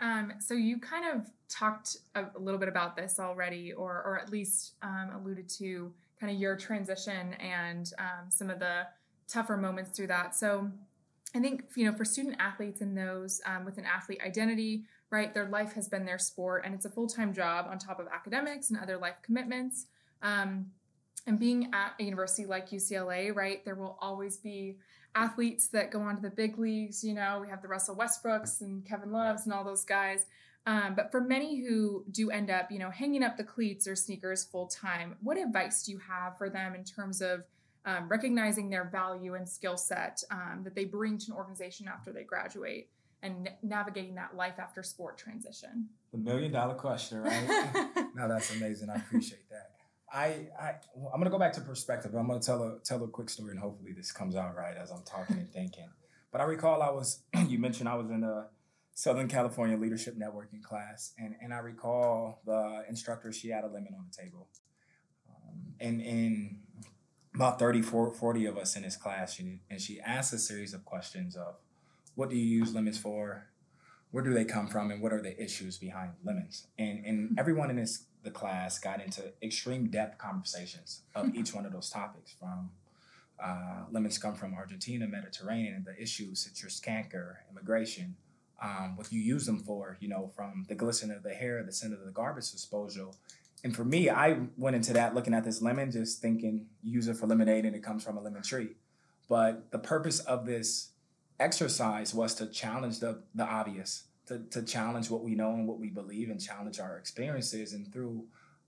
Um, 0.00 0.32
so 0.40 0.54
you 0.54 0.78
kind 0.78 1.04
of 1.06 1.30
talked 1.48 1.96
a, 2.14 2.24
a, 2.34 2.38
little 2.38 2.58
bit 2.58 2.68
about 2.68 2.96
this 2.96 3.20
already, 3.20 3.72
or 3.72 4.02
or 4.04 4.18
at 4.18 4.30
least 4.30 4.74
um, 4.82 5.10
alluded 5.14 5.48
to 5.50 5.92
kind 6.18 6.32
of 6.32 6.40
your 6.40 6.56
transition 6.56 7.34
and 7.34 7.92
um, 7.98 8.28
some 8.28 8.50
of 8.50 8.58
the 8.58 8.86
tougher 9.28 9.56
moments 9.56 9.90
through 9.90 10.08
that. 10.08 10.34
So 10.34 10.70
I 11.34 11.40
think 11.40 11.64
you 11.76 11.86
know 11.86 11.96
for 11.96 12.04
student 12.04 12.36
athletes 12.38 12.80
and 12.80 12.96
those 12.96 13.40
um, 13.46 13.64
with 13.64 13.78
an 13.78 13.84
athlete 13.84 14.20
identity, 14.24 14.84
right, 15.10 15.32
their 15.32 15.48
life 15.48 15.72
has 15.74 15.88
been 15.88 16.04
their 16.04 16.18
sport, 16.18 16.64
and 16.64 16.74
it's 16.74 16.84
a 16.84 16.90
full 16.90 17.08
time 17.08 17.32
job 17.32 17.66
on 17.68 17.78
top 17.78 17.98
of 18.00 18.06
academics 18.12 18.70
and 18.70 18.78
other 18.78 18.98
life 18.98 19.16
commitments. 19.22 19.86
Um, 20.22 20.66
and 21.26 21.38
being 21.38 21.70
at 21.72 21.94
a 22.00 22.02
university 22.02 22.46
like 22.46 22.70
UCLA, 22.70 23.34
right, 23.34 23.64
there 23.64 23.76
will 23.76 23.96
always 24.00 24.38
be 24.38 24.78
athletes 25.14 25.68
that 25.68 25.90
go 25.90 26.00
on 26.00 26.16
to 26.16 26.22
the 26.22 26.30
big 26.30 26.58
leagues. 26.58 27.04
You 27.04 27.14
know, 27.14 27.38
we 27.40 27.48
have 27.48 27.62
the 27.62 27.68
Russell 27.68 27.96
Westbrooks 27.96 28.60
and 28.60 28.84
Kevin 28.84 29.12
Loves 29.12 29.44
and 29.44 29.52
all 29.52 29.64
those 29.64 29.84
guys. 29.84 30.26
Um, 30.66 30.94
but 30.94 31.10
for 31.10 31.20
many 31.20 31.60
who 31.60 32.04
do 32.10 32.30
end 32.30 32.50
up, 32.50 32.70
you 32.70 32.78
know, 32.78 32.90
hanging 32.90 33.22
up 33.22 33.36
the 33.36 33.44
cleats 33.44 33.86
or 33.88 33.96
sneakers 33.96 34.44
full 34.44 34.66
time, 34.66 35.16
what 35.22 35.36
advice 35.36 35.82
do 35.82 35.92
you 35.92 35.98
have 35.98 36.38
for 36.38 36.48
them 36.48 36.74
in 36.74 36.84
terms 36.84 37.20
of 37.20 37.42
um, 37.84 38.08
recognizing 38.08 38.70
their 38.70 38.84
value 38.84 39.34
and 39.34 39.48
skill 39.48 39.76
set 39.76 40.22
um, 40.30 40.60
that 40.64 40.74
they 40.74 40.84
bring 40.84 41.18
to 41.18 41.32
an 41.32 41.36
organization 41.36 41.88
after 41.88 42.12
they 42.12 42.22
graduate 42.22 42.88
and 43.22 43.48
navigating 43.62 44.14
that 44.16 44.36
life 44.36 44.58
after 44.58 44.82
sport 44.82 45.18
transition? 45.18 45.88
The 46.12 46.18
million 46.18 46.52
dollar 46.52 46.74
question, 46.74 47.18
right? 47.22 47.94
now 48.14 48.28
that's 48.28 48.54
amazing. 48.54 48.90
I 48.90 48.96
appreciate 48.96 49.48
that. 49.50 49.70
I, 50.12 50.48
I 50.60 50.74
I'm 51.12 51.20
gonna 51.20 51.30
go 51.30 51.38
back 51.38 51.54
to 51.54 51.60
perspective. 51.62 52.14
I'm 52.14 52.26
gonna 52.26 52.40
tell 52.40 52.62
a 52.62 52.78
tell 52.84 53.02
a 53.02 53.08
quick 53.08 53.30
story, 53.30 53.52
and 53.52 53.60
hopefully 53.60 53.92
this 53.92 54.12
comes 54.12 54.36
out 54.36 54.54
right 54.54 54.76
as 54.76 54.90
I'm 54.90 55.02
talking 55.04 55.38
and 55.38 55.50
thinking. 55.50 55.88
But 56.30 56.40
I 56.40 56.44
recall 56.44 56.82
I 56.82 56.90
was 56.90 57.20
you 57.48 57.58
mentioned 57.58 57.88
I 57.88 57.94
was 57.94 58.10
in 58.10 58.22
a 58.22 58.48
Southern 58.94 59.28
California 59.28 59.76
Leadership 59.76 60.16
Networking 60.18 60.62
class, 60.62 61.12
and 61.18 61.34
and 61.40 61.54
I 61.54 61.58
recall 61.58 62.42
the 62.44 62.84
instructor 62.88 63.32
she 63.32 63.48
had 63.48 63.64
a 63.64 63.68
lemon 63.68 63.94
on 63.98 64.06
the 64.10 64.22
table, 64.22 64.48
um, 65.30 65.74
and 65.80 66.00
and 66.02 66.56
about 67.34 67.58
30 67.58 67.82
40 67.82 68.46
of 68.46 68.58
us 68.58 68.76
in 68.76 68.82
this 68.82 68.96
class, 68.96 69.38
and 69.38 69.80
she 69.80 70.00
asked 70.00 70.32
a 70.32 70.38
series 70.38 70.74
of 70.74 70.84
questions 70.84 71.36
of 71.36 71.56
what 72.14 72.30
do 72.30 72.36
you 72.36 72.44
use 72.44 72.74
lemons 72.74 72.98
for, 72.98 73.48
where 74.10 74.22
do 74.22 74.34
they 74.34 74.44
come 74.44 74.68
from, 74.68 74.90
and 74.90 75.00
what 75.00 75.12
are 75.12 75.22
the 75.22 75.40
issues 75.42 75.78
behind 75.78 76.12
lemons, 76.24 76.66
and 76.78 77.04
and 77.04 77.38
everyone 77.38 77.70
in 77.70 77.76
this 77.76 78.04
the 78.22 78.30
class 78.30 78.78
got 78.78 79.02
into 79.02 79.32
extreme 79.42 79.88
depth 79.88 80.16
conversations 80.18 81.02
of 81.14 81.34
each 81.34 81.52
one 81.52 81.66
of 81.66 81.72
those 81.72 81.90
topics 81.90 82.32
from 82.38 82.70
uh, 83.42 83.84
lemons 83.90 84.18
come 84.18 84.34
from 84.34 84.54
Argentina, 84.54 85.06
Mediterranean, 85.06 85.84
the 85.84 86.00
issues, 86.00 86.40
citrus 86.40 86.78
canker, 86.78 87.40
immigration, 87.50 88.14
um, 88.62 88.96
what 88.96 89.10
you 89.12 89.20
use 89.20 89.46
them 89.46 89.58
for, 89.58 89.96
you 90.00 90.08
know, 90.08 90.30
from 90.36 90.64
the 90.68 90.74
glisten 90.74 91.10
of 91.10 91.24
the 91.24 91.34
hair, 91.34 91.62
the 91.64 91.72
scent 91.72 91.92
of 91.92 92.04
the 92.04 92.12
garbage 92.12 92.52
disposal. 92.52 93.16
And 93.64 93.74
for 93.74 93.84
me, 93.84 94.10
I 94.10 94.40
went 94.56 94.76
into 94.76 94.92
that 94.94 95.14
looking 95.14 95.34
at 95.34 95.44
this 95.44 95.62
lemon, 95.62 95.90
just 95.92 96.20
thinking 96.20 96.66
use 96.82 97.08
it 97.08 97.16
for 97.16 97.26
lemonade 97.26 97.64
and 97.64 97.76
it 97.76 97.82
comes 97.82 98.02
from 98.02 98.16
a 98.16 98.20
lemon 98.20 98.42
tree. 98.42 98.76
But 99.28 99.70
the 99.70 99.78
purpose 99.78 100.18
of 100.20 100.46
this 100.46 100.90
exercise 101.38 102.12
was 102.14 102.34
to 102.36 102.46
challenge 102.46 103.00
the, 103.00 103.22
the 103.34 103.44
obvious 103.44 104.04
to, 104.26 104.38
to 104.50 104.62
challenge 104.62 105.10
what 105.10 105.22
we 105.22 105.34
know 105.34 105.52
and 105.52 105.66
what 105.66 105.78
we 105.78 105.90
believe 105.90 106.30
and 106.30 106.40
challenge 106.40 106.78
our 106.80 106.96
experiences. 106.98 107.72
And 107.72 107.92
through 107.92 108.24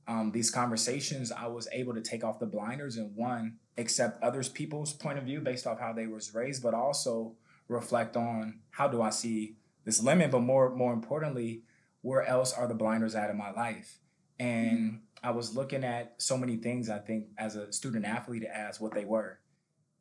um, 0.06 0.32
these 0.32 0.50
conversations, 0.50 1.32
I 1.32 1.46
was 1.46 1.68
able 1.72 1.94
to 1.94 2.00
take 2.00 2.24
off 2.24 2.38
the 2.38 2.46
blinders 2.46 2.96
and 2.96 3.14
one, 3.16 3.56
accept 3.78 4.22
others' 4.22 4.48
people's 4.48 4.92
point 4.92 5.18
of 5.18 5.24
view 5.24 5.40
based 5.40 5.66
off 5.66 5.80
how 5.80 5.92
they 5.92 6.06
was 6.06 6.34
raised, 6.34 6.62
but 6.62 6.74
also 6.74 7.34
reflect 7.68 8.16
on 8.16 8.60
how 8.70 8.88
do 8.88 9.00
I 9.00 9.10
see 9.10 9.56
this 9.84 10.02
lemon, 10.02 10.30
but 10.30 10.40
more 10.40 10.74
more 10.74 10.92
importantly, 10.92 11.62
where 12.02 12.22
else 12.22 12.52
are 12.52 12.66
the 12.66 12.74
blinders 12.74 13.14
at 13.14 13.30
in 13.30 13.36
my 13.36 13.50
life? 13.50 13.98
And 14.38 14.78
mm-hmm. 14.78 14.96
I 15.22 15.30
was 15.30 15.56
looking 15.56 15.84
at 15.84 16.14
so 16.18 16.36
many 16.36 16.56
things 16.56 16.90
I 16.90 16.98
think 16.98 17.26
as 17.38 17.56
a 17.56 17.72
student 17.72 18.04
athlete 18.04 18.44
as 18.44 18.80
what 18.80 18.92
they 18.92 19.04
were. 19.04 19.38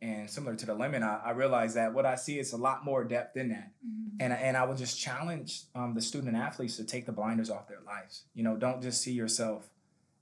And 0.02 0.30
similar 0.30 0.56
to 0.56 0.66
the 0.66 0.74
lemon, 0.74 1.02
I, 1.02 1.22
I 1.24 1.32
realized 1.32 1.78
that 1.78 1.94
what 1.94 2.06
I 2.06 2.16
see 2.16 2.38
is 2.38 2.52
a 2.52 2.58
lot 2.58 2.84
more 2.84 3.06
depth 3.06 3.38
in 3.38 3.50
that. 3.50 3.72
Mm-hmm. 3.86 4.18
And, 4.20 4.34
and 4.34 4.58
I 4.58 4.66
would 4.66 4.78
just 4.78 5.00
challenge 5.00 5.62
um, 5.76 5.94
the 5.94 6.02
student 6.02 6.36
athletes 6.36 6.76
to 6.78 6.84
take 6.84 7.06
the 7.06 7.14
blinders 7.14 7.50
off 7.50 7.70
their 7.70 7.82
lives. 7.86 8.24
You 8.34 8.44
know, 8.44 8.58
don't 8.58 8.82
just 8.82 9.02
see 9.02 9.14
yourself 9.14 9.70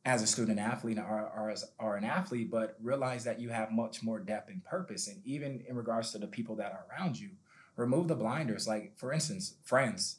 as 0.06 0.22
a 0.22 0.28
student 0.28 0.60
athlete 0.60 0.98
or, 0.98 1.32
or 1.36 1.50
as 1.50 1.66
or 1.80 1.96
an 1.96 2.04
athlete, 2.04 2.50
but 2.52 2.78
realize 2.82 3.24
that 3.24 3.40
you 3.40 3.50
have 3.50 3.72
much 3.72 4.04
more 4.04 4.20
depth 4.20 4.50
and 4.50 4.64
purpose. 4.64 5.08
And 5.08 5.22
even 5.26 5.64
in 5.68 5.76
regards 5.76 6.12
to 6.12 6.18
the 6.18 6.28
people 6.28 6.56
that 6.58 6.72
are 6.72 6.86
around 6.92 7.20
you, 7.20 7.30
remove 7.76 8.08
the 8.08 8.16
blinders. 8.16 8.68
Like 8.68 8.98
for 8.98 9.12
instance, 9.12 9.56
friends. 9.64 10.18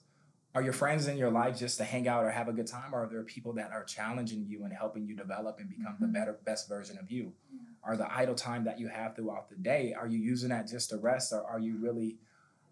Are 0.54 0.62
your 0.62 0.74
friends 0.74 1.06
in 1.08 1.16
your 1.16 1.30
life 1.30 1.58
just 1.58 1.78
to 1.78 1.84
hang 1.84 2.06
out 2.06 2.24
or 2.24 2.30
have 2.30 2.48
a 2.48 2.52
good 2.52 2.66
time, 2.66 2.94
or 2.94 3.04
are 3.04 3.08
there 3.08 3.22
people 3.22 3.54
that 3.54 3.70
are 3.72 3.84
challenging 3.84 4.44
you 4.46 4.64
and 4.64 4.72
helping 4.72 5.06
you 5.06 5.16
develop 5.16 5.58
and 5.58 5.68
become 5.68 5.94
mm-hmm. 5.94 6.06
the 6.06 6.08
better, 6.08 6.38
best 6.44 6.68
version 6.68 6.98
of 6.98 7.10
you? 7.10 7.32
Yeah 7.50 7.60
or 7.84 7.96
the 7.96 8.12
idle 8.12 8.34
time 8.34 8.64
that 8.64 8.78
you 8.78 8.88
have 8.88 9.16
throughout 9.16 9.48
the 9.50 9.56
day, 9.56 9.94
are 9.98 10.06
you 10.06 10.18
using 10.18 10.50
that 10.50 10.68
just 10.68 10.90
to 10.90 10.96
rest 10.96 11.32
or 11.32 11.42
are 11.44 11.58
you 11.58 11.76
really 11.76 12.16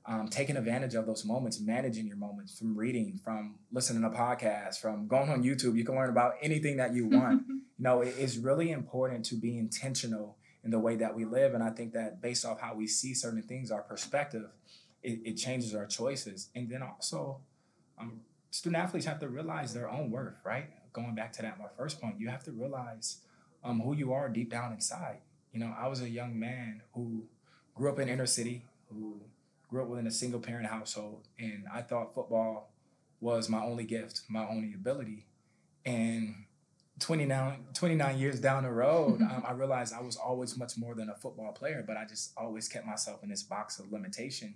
um, 0.06 0.28
taking 0.28 0.56
advantage 0.56 0.94
of 0.94 1.04
those 1.04 1.25
moments, 1.25 1.60
managing 1.60 2.06
your 2.06 2.16
moments 2.16 2.58
from 2.58 2.76
reading, 2.76 3.20
from 3.22 3.56
listening 3.72 4.02
to 4.02 4.16
podcasts, 4.16 4.78
from 4.78 5.08
going 5.08 5.28
on 5.28 5.42
YouTube? 5.42 5.76
You 5.76 5.84
can 5.84 5.96
learn 5.96 6.10
about 6.10 6.34
anything 6.40 6.76
that 6.76 6.94
you 6.94 7.06
want. 7.06 7.42
you 7.49 7.62
know, 7.78 8.02
it 8.02 8.16
is 8.18 8.38
really 8.38 8.70
important 8.70 9.25
to 9.26 9.34
be 9.34 9.58
intentional 9.58 10.37
in 10.62 10.70
the 10.70 10.78
way 10.78 10.96
that 10.96 11.14
we 11.14 11.25
live. 11.25 11.54
And 11.54 11.62
I 11.62 11.70
think 11.70 11.92
that 11.94 12.22
based 12.22 12.44
off 12.44 12.60
how 12.60 12.75
we 12.75 12.87
see 12.87 13.14
certain 13.14 13.42
things, 13.42 13.70
our 13.70 13.82
perspective, 13.82 14.49
it, 15.02 15.20
it 15.25 15.34
changes 15.34 15.75
our 15.75 15.87
choices. 15.87 16.50
And 16.54 16.70
then 16.70 16.82
also, 16.82 17.40
um, 18.00 18.21
student 18.50 18.83
athletes 18.83 19.07
have 19.07 19.21
to 19.21 19.28
realize 19.28 19.75
their 19.75 19.90
own 19.90 20.11
worth, 20.11 20.38
right? 20.45 20.66
Going 20.92 21.14
back 21.14 21.33
to 21.35 21.42
that, 21.42 21.59
my 21.59 21.66
first 21.76 22.00
point, 22.00 22.19
you 22.19 22.28
have 22.28 22.45
to 22.45 22.52
realize 22.52 23.19
um, 23.62 23.80
who 23.80 23.95
you 23.95 24.12
are 24.12 24.28
deep 24.28 24.50
down 24.50 24.73
inside. 24.73 25.19
You 25.52 25.61
know, 25.61 25.75
I 25.78 25.88
was 25.88 26.00
a 26.00 26.09
young 26.09 26.38
man 26.38 26.83
who 26.95 27.25
grew 27.75 27.90
up 27.90 27.99
in 27.99 28.09
inner 28.09 28.26
city, 28.26 28.64
who 28.88 29.21
grew 29.69 29.83
up 29.83 29.88
within 29.88 30.07
a 30.07 30.11
single 30.11 30.40
parent 30.40 30.66
household, 30.66 31.28
and 31.38 31.64
I 31.73 31.83
thought 31.83 32.14
football 32.14 32.73
was 33.21 33.49
my 33.49 33.62
only 33.62 33.85
gift, 33.85 34.23
my 34.28 34.47
only 34.49 34.75
ability. 34.75 35.26
And 35.85 36.47
29, 36.99 37.66
29 37.75 38.19
years 38.19 38.40
down 38.40 38.64
the 38.64 38.71
road, 38.71 39.21
um, 39.23 39.42
I 39.47 39.52
realized 39.52 39.95
I 39.95 40.00
was 40.00 40.16
always 40.16 40.57
much 40.57 40.76
more 40.76 40.95
than 40.95 41.09
a 41.09 41.14
football 41.14 41.52
player, 41.52 41.85
but 41.87 41.97
I 41.97 42.04
just 42.04 42.33
always 42.37 42.69
kept 42.69 42.87
myself 42.87 43.23
in 43.23 43.28
this 43.28 43.42
box 43.42 43.78
of 43.78 43.92
limitation. 43.92 44.54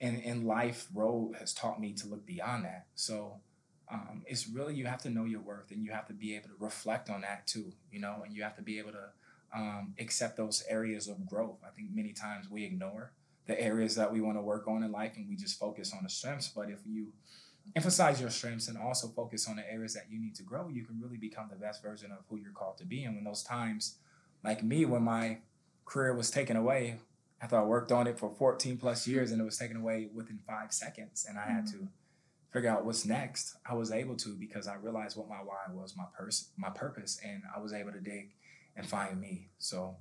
And, 0.00 0.22
and 0.24 0.46
life 0.46 0.86
road 0.94 1.34
has 1.38 1.52
taught 1.52 1.80
me 1.80 1.92
to 1.94 2.06
look 2.06 2.24
beyond 2.24 2.64
that. 2.64 2.86
So 2.94 3.40
um, 3.90 4.22
it's 4.26 4.48
really 4.48 4.74
you 4.74 4.86
have 4.86 5.02
to 5.02 5.10
know 5.10 5.24
your 5.24 5.40
worth 5.40 5.70
and 5.70 5.82
you 5.82 5.90
have 5.90 6.06
to 6.08 6.12
be 6.12 6.36
able 6.36 6.48
to 6.48 6.54
reflect 6.58 7.08
on 7.08 7.22
that 7.22 7.46
too 7.46 7.72
you 7.90 7.98
know 7.98 8.20
and 8.22 8.34
you 8.34 8.42
have 8.42 8.54
to 8.56 8.62
be 8.62 8.78
able 8.78 8.92
to 8.92 9.08
um, 9.54 9.94
accept 9.98 10.36
those 10.36 10.64
areas 10.68 11.08
of 11.08 11.26
growth. 11.26 11.58
I 11.66 11.70
think 11.70 11.88
many 11.94 12.12
times 12.12 12.50
we 12.50 12.64
ignore 12.64 13.12
the 13.46 13.60
areas 13.60 13.94
that 13.94 14.12
we 14.12 14.20
want 14.20 14.36
to 14.36 14.42
work 14.42 14.68
on 14.68 14.82
in 14.82 14.92
life 14.92 15.12
and 15.16 15.28
we 15.28 15.36
just 15.36 15.58
focus 15.58 15.92
on 15.96 16.02
the 16.02 16.10
strengths. 16.10 16.48
But 16.48 16.68
if 16.68 16.80
you 16.86 17.08
emphasize 17.74 18.20
your 18.20 18.30
strengths 18.30 18.68
and 18.68 18.78
also 18.78 19.08
focus 19.08 19.48
on 19.48 19.56
the 19.56 19.72
areas 19.72 19.94
that 19.94 20.04
you 20.10 20.18
need 20.18 20.34
to 20.34 20.42
grow 20.42 20.68
you 20.68 20.84
can 20.84 20.98
really 21.00 21.18
become 21.18 21.48
the 21.50 21.56
best 21.56 21.82
version 21.82 22.10
of 22.10 22.18
who 22.28 22.36
you're 22.36 22.52
called 22.52 22.78
to 22.78 22.84
be. 22.84 23.04
And 23.04 23.14
when 23.14 23.24
those 23.24 23.42
times 23.42 23.96
like 24.44 24.62
me 24.62 24.84
when 24.84 25.02
my 25.02 25.38
career 25.84 26.14
was 26.14 26.30
taken 26.30 26.56
away 26.56 26.98
after 27.40 27.56
i 27.56 27.62
worked 27.62 27.92
on 27.92 28.06
it 28.06 28.18
for 28.18 28.30
14 28.30 28.76
plus 28.78 29.06
years 29.06 29.30
and 29.32 29.40
it 29.40 29.44
was 29.44 29.58
taken 29.58 29.76
away 29.76 30.08
within 30.14 30.38
five 30.46 30.72
seconds 30.72 31.26
and 31.28 31.38
i 31.38 31.46
had 31.46 31.64
mm-hmm. 31.64 31.84
to 31.84 31.88
figure 32.50 32.70
out 32.70 32.84
what's 32.84 33.04
next, 33.04 33.56
I 33.68 33.74
was 33.74 33.92
able 33.92 34.16
to 34.16 34.30
because 34.30 34.66
I 34.66 34.74
realized 34.76 35.16
what 35.16 35.28
my 35.28 35.36
why 35.36 35.72
was, 35.72 35.94
my 35.96 36.04
purpose, 36.16 36.50
my 36.56 36.70
purpose, 36.70 37.20
and 37.24 37.42
I 37.54 37.60
was 37.60 37.72
able 37.72 37.92
to 37.92 38.00
dig 38.00 38.34
and 38.76 38.86
find 38.86 39.20
me. 39.20 39.48
So 39.58 39.96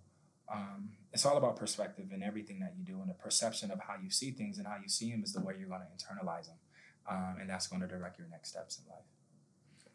um, 0.51 0.89
it's 1.11 1.25
all 1.25 1.37
about 1.37 1.57
perspective 1.57 2.07
and 2.11 2.23
everything 2.23 2.59
that 2.59 2.73
you 2.77 2.85
do, 2.85 3.01
and 3.01 3.09
the 3.09 3.15
perception 3.15 3.71
of 3.71 3.79
how 3.81 3.95
you 4.01 4.09
see 4.09 4.31
things 4.31 4.57
and 4.57 4.67
how 4.67 4.77
you 4.81 4.89
see 4.89 5.11
them 5.11 5.23
is 5.23 5.33
the 5.33 5.41
way 5.41 5.55
you're 5.59 5.67
going 5.67 5.81
to 5.81 6.05
internalize 6.05 6.47
them, 6.47 6.57
um, 7.09 7.37
and 7.39 7.49
that's 7.49 7.67
going 7.67 7.81
to 7.81 7.87
direct 7.87 8.17
your 8.17 8.27
next 8.29 8.49
steps 8.49 8.79
in 8.79 8.89
life. 8.89 9.05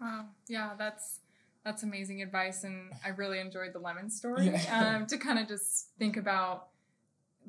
Wow, 0.00 0.26
yeah, 0.48 0.72
that's 0.76 1.20
that's 1.64 1.84
amazing 1.84 2.22
advice, 2.22 2.64
and 2.64 2.92
I 3.04 3.10
really 3.10 3.38
enjoyed 3.38 3.72
the 3.72 3.78
lemon 3.78 4.10
story 4.10 4.46
yeah. 4.46 4.96
um, 4.96 5.06
to 5.06 5.16
kind 5.16 5.38
of 5.38 5.48
just 5.48 5.88
think 5.98 6.16
about 6.16 6.68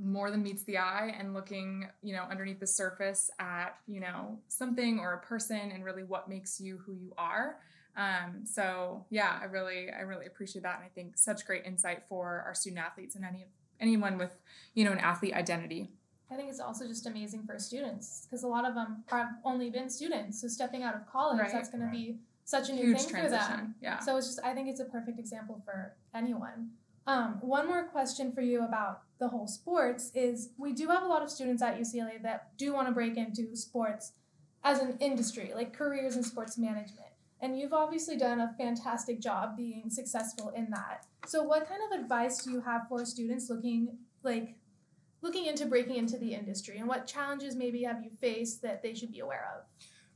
more 0.01 0.31
than 0.31 0.43
meets 0.43 0.63
the 0.63 0.77
eye 0.77 1.15
and 1.19 1.33
looking, 1.33 1.87
you 2.01 2.13
know, 2.13 2.23
underneath 2.29 2.59
the 2.59 2.67
surface 2.67 3.29
at, 3.39 3.77
you 3.87 3.99
know, 3.99 4.39
something 4.47 4.99
or 4.99 5.13
a 5.13 5.19
person 5.19 5.71
and 5.73 5.83
really 5.83 6.03
what 6.03 6.27
makes 6.29 6.59
you 6.59 6.77
who 6.77 6.93
you 6.93 7.13
are. 7.17 7.57
Um, 7.95 8.45
so 8.45 9.05
yeah, 9.09 9.37
I 9.41 9.45
really, 9.45 9.89
I 9.91 10.01
really 10.01 10.25
appreciate 10.25 10.63
that. 10.63 10.77
And 10.77 10.85
I 10.85 10.89
think 10.89 11.17
such 11.17 11.45
great 11.45 11.65
insight 11.65 12.03
for 12.07 12.43
our 12.45 12.55
student 12.55 12.83
athletes 12.83 13.15
and 13.15 13.23
any 13.23 13.45
anyone 13.79 14.17
with, 14.17 14.31
you 14.73 14.85
know, 14.85 14.91
an 14.91 14.99
athlete 14.99 15.33
identity. 15.33 15.91
I 16.31 16.35
think 16.35 16.49
it's 16.49 16.59
also 16.59 16.87
just 16.87 17.05
amazing 17.05 17.43
for 17.45 17.59
students 17.59 18.25
because 18.25 18.43
a 18.43 18.47
lot 18.47 18.65
of 18.65 18.73
them 18.73 19.03
have 19.07 19.29
only 19.43 19.69
been 19.69 19.89
students. 19.89 20.41
So 20.41 20.47
stepping 20.47 20.81
out 20.81 20.95
of 20.95 21.05
college, 21.11 21.39
right. 21.39 21.51
that's 21.51 21.69
going 21.69 21.83
right. 21.83 21.91
to 21.91 21.97
be 21.97 22.17
such 22.45 22.69
a 22.69 22.73
new 22.73 22.87
Huge 22.87 23.01
thing 23.01 23.09
transition. 23.09 23.45
for 23.45 23.51
them. 23.57 23.75
Yeah. 23.81 23.99
So 23.99 24.17
it's 24.17 24.27
just, 24.27 24.39
I 24.43 24.53
think 24.53 24.69
it's 24.69 24.79
a 24.79 24.85
perfect 24.85 25.19
example 25.19 25.61
for 25.63 25.93
anyone. 26.15 26.71
Um, 27.05 27.37
one 27.41 27.67
more 27.67 27.83
question 27.83 28.31
for 28.31 28.41
you 28.41 28.63
about 28.63 29.01
the 29.19 29.27
whole 29.27 29.47
sports 29.47 30.11
is 30.13 30.49
we 30.57 30.73
do 30.73 30.87
have 30.87 31.03
a 31.03 31.07
lot 31.07 31.21
of 31.21 31.29
students 31.29 31.61
at 31.61 31.79
UCLA 31.79 32.21
that 32.23 32.57
do 32.57 32.73
want 32.73 32.87
to 32.87 32.93
break 32.93 33.17
into 33.17 33.55
sports 33.55 34.13
as 34.63 34.79
an 34.79 34.97
industry, 34.99 35.51
like 35.53 35.73
careers 35.73 36.15
in 36.15 36.23
sports 36.23 36.57
management. 36.57 37.07
And 37.41 37.59
you've 37.59 37.73
obviously 37.73 38.15
done 38.15 38.39
a 38.39 38.55
fantastic 38.57 39.19
job 39.19 39.57
being 39.57 39.89
successful 39.89 40.53
in 40.55 40.69
that. 40.69 41.05
So 41.27 41.43
what 41.43 41.67
kind 41.67 41.81
of 41.91 41.99
advice 41.99 42.41
do 42.43 42.51
you 42.51 42.61
have 42.61 42.87
for 42.87 43.03
students 43.05 43.49
looking 43.49 43.97
like 44.23 44.55
looking 45.21 45.45
into 45.45 45.65
breaking 45.65 45.95
into 45.95 46.17
the 46.17 46.33
industry 46.33 46.77
and 46.77 46.87
what 46.87 47.05
challenges 47.05 47.55
maybe 47.55 47.83
have 47.83 48.01
you 48.03 48.11
faced 48.21 48.61
that 48.61 48.81
they 48.81 48.93
should 48.93 49.11
be 49.11 49.19
aware 49.19 49.49
of? 49.57 49.65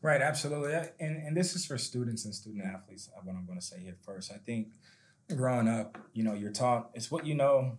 Right, 0.01 0.21
absolutely. 0.21 0.73
And 0.73 1.17
and 1.17 1.35
this 1.35 1.53
is 1.53 1.65
for 1.65 1.77
students 1.77 2.23
and 2.23 2.33
student 2.33 2.63
athletes, 2.65 3.09
uh, 3.13 3.19
what 3.23 3.35
I'm 3.35 3.45
going 3.45 3.59
to 3.59 3.65
say 3.65 3.81
here 3.81 3.97
first. 4.05 4.31
I 4.31 4.37
think 4.37 4.69
growing 5.35 5.67
up, 5.67 5.97
you 6.13 6.23
know, 6.23 6.33
you're 6.33 6.51
taught 6.51 6.89
it's 6.93 7.11
what 7.11 7.25
you 7.25 7.35
know 7.35 7.77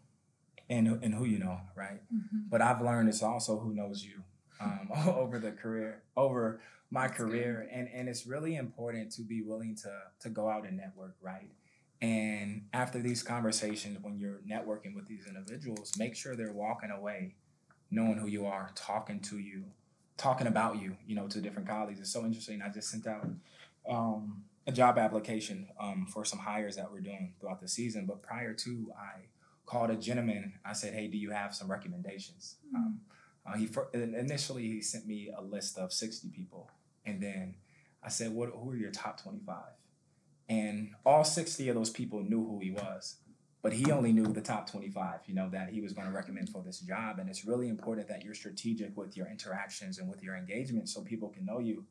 and 0.68 1.02
and 1.02 1.14
who 1.14 1.24
you 1.24 1.38
know, 1.38 1.60
right? 1.76 2.00
Mm-hmm. 2.14 2.48
But 2.50 2.62
I've 2.62 2.80
learned 2.80 3.08
it's 3.08 3.22
also 3.22 3.58
who 3.58 3.74
knows 3.74 4.04
you 4.04 4.22
um, 4.60 4.90
over 5.06 5.38
the 5.38 5.52
career, 5.52 6.02
over 6.16 6.60
my 6.90 7.06
That's 7.06 7.18
career, 7.18 7.66
good. 7.68 7.78
and 7.78 7.88
and 7.94 8.08
it's 8.08 8.26
really 8.26 8.56
important 8.56 9.12
to 9.12 9.22
be 9.22 9.42
willing 9.42 9.76
to 9.76 9.90
to 10.20 10.28
go 10.28 10.48
out 10.48 10.66
and 10.66 10.76
network, 10.76 11.16
right? 11.20 11.50
And 12.00 12.66
after 12.72 13.00
these 13.00 13.24
conversations, 13.24 13.98
when 14.02 14.18
you're 14.18 14.40
networking 14.48 14.94
with 14.94 15.08
these 15.08 15.26
individuals, 15.26 15.94
make 15.98 16.14
sure 16.14 16.36
they're 16.36 16.52
walking 16.52 16.90
away 16.90 17.34
knowing 17.90 18.18
who 18.18 18.26
you 18.26 18.46
are, 18.46 18.70
talking 18.74 19.20
to 19.20 19.38
you, 19.38 19.64
talking 20.16 20.46
about 20.46 20.80
you, 20.80 20.96
you 21.06 21.14
know, 21.14 21.26
to 21.28 21.40
different 21.40 21.68
colleagues. 21.68 22.00
It's 22.00 22.12
so 22.12 22.24
interesting. 22.24 22.60
I 22.62 22.68
just 22.68 22.90
sent 22.90 23.06
out 23.06 23.26
um, 23.88 24.44
a 24.68 24.72
job 24.72 24.98
application 24.98 25.66
um, 25.80 26.06
for 26.06 26.26
some 26.26 26.38
hires 26.38 26.76
that 26.76 26.92
we're 26.92 27.00
doing 27.00 27.32
throughout 27.40 27.60
the 27.60 27.66
season. 27.66 28.04
But 28.04 28.22
prior 28.22 28.52
to, 28.52 28.92
I 28.96 29.22
called 29.64 29.90
a 29.90 29.96
gentleman. 29.96 30.52
I 30.64 30.74
said, 30.74 30.92
"Hey, 30.92 31.08
do 31.08 31.16
you 31.16 31.30
have 31.30 31.54
some 31.54 31.70
recommendations?" 31.70 32.56
Mm-hmm. 32.66 32.76
Um, 32.76 33.00
uh, 33.46 33.56
he 33.56 33.68
initially 33.94 34.64
he 34.64 34.82
sent 34.82 35.06
me 35.06 35.32
a 35.36 35.42
list 35.42 35.78
of 35.78 35.92
sixty 35.92 36.28
people, 36.28 36.70
and 37.06 37.20
then 37.20 37.56
I 38.04 38.10
said, 38.10 38.32
"What? 38.32 38.50
Who 38.50 38.70
are 38.70 38.76
your 38.76 38.90
top 38.90 39.20
25? 39.22 39.56
And 40.50 40.90
all 41.04 41.24
sixty 41.24 41.70
of 41.70 41.74
those 41.74 41.90
people 41.90 42.22
knew 42.22 42.44
who 42.44 42.58
he 42.60 42.70
was, 42.70 43.16
but 43.62 43.72
he 43.72 43.90
only 43.90 44.12
knew 44.12 44.26
the 44.26 44.42
top 44.42 44.70
twenty-five. 44.70 45.20
You 45.24 45.34
know 45.34 45.48
that 45.48 45.70
he 45.70 45.80
was 45.80 45.94
going 45.94 46.08
to 46.08 46.14
recommend 46.14 46.50
for 46.50 46.62
this 46.62 46.80
job, 46.80 47.18
and 47.18 47.30
it's 47.30 47.46
really 47.46 47.70
important 47.70 48.06
that 48.08 48.22
you're 48.22 48.34
strategic 48.34 48.94
with 48.98 49.16
your 49.16 49.28
interactions 49.28 49.96
and 49.96 50.10
with 50.10 50.22
your 50.22 50.36
engagement, 50.36 50.90
so 50.90 51.00
people 51.00 51.30
can 51.30 51.46
know 51.46 51.58
you. 51.58 51.86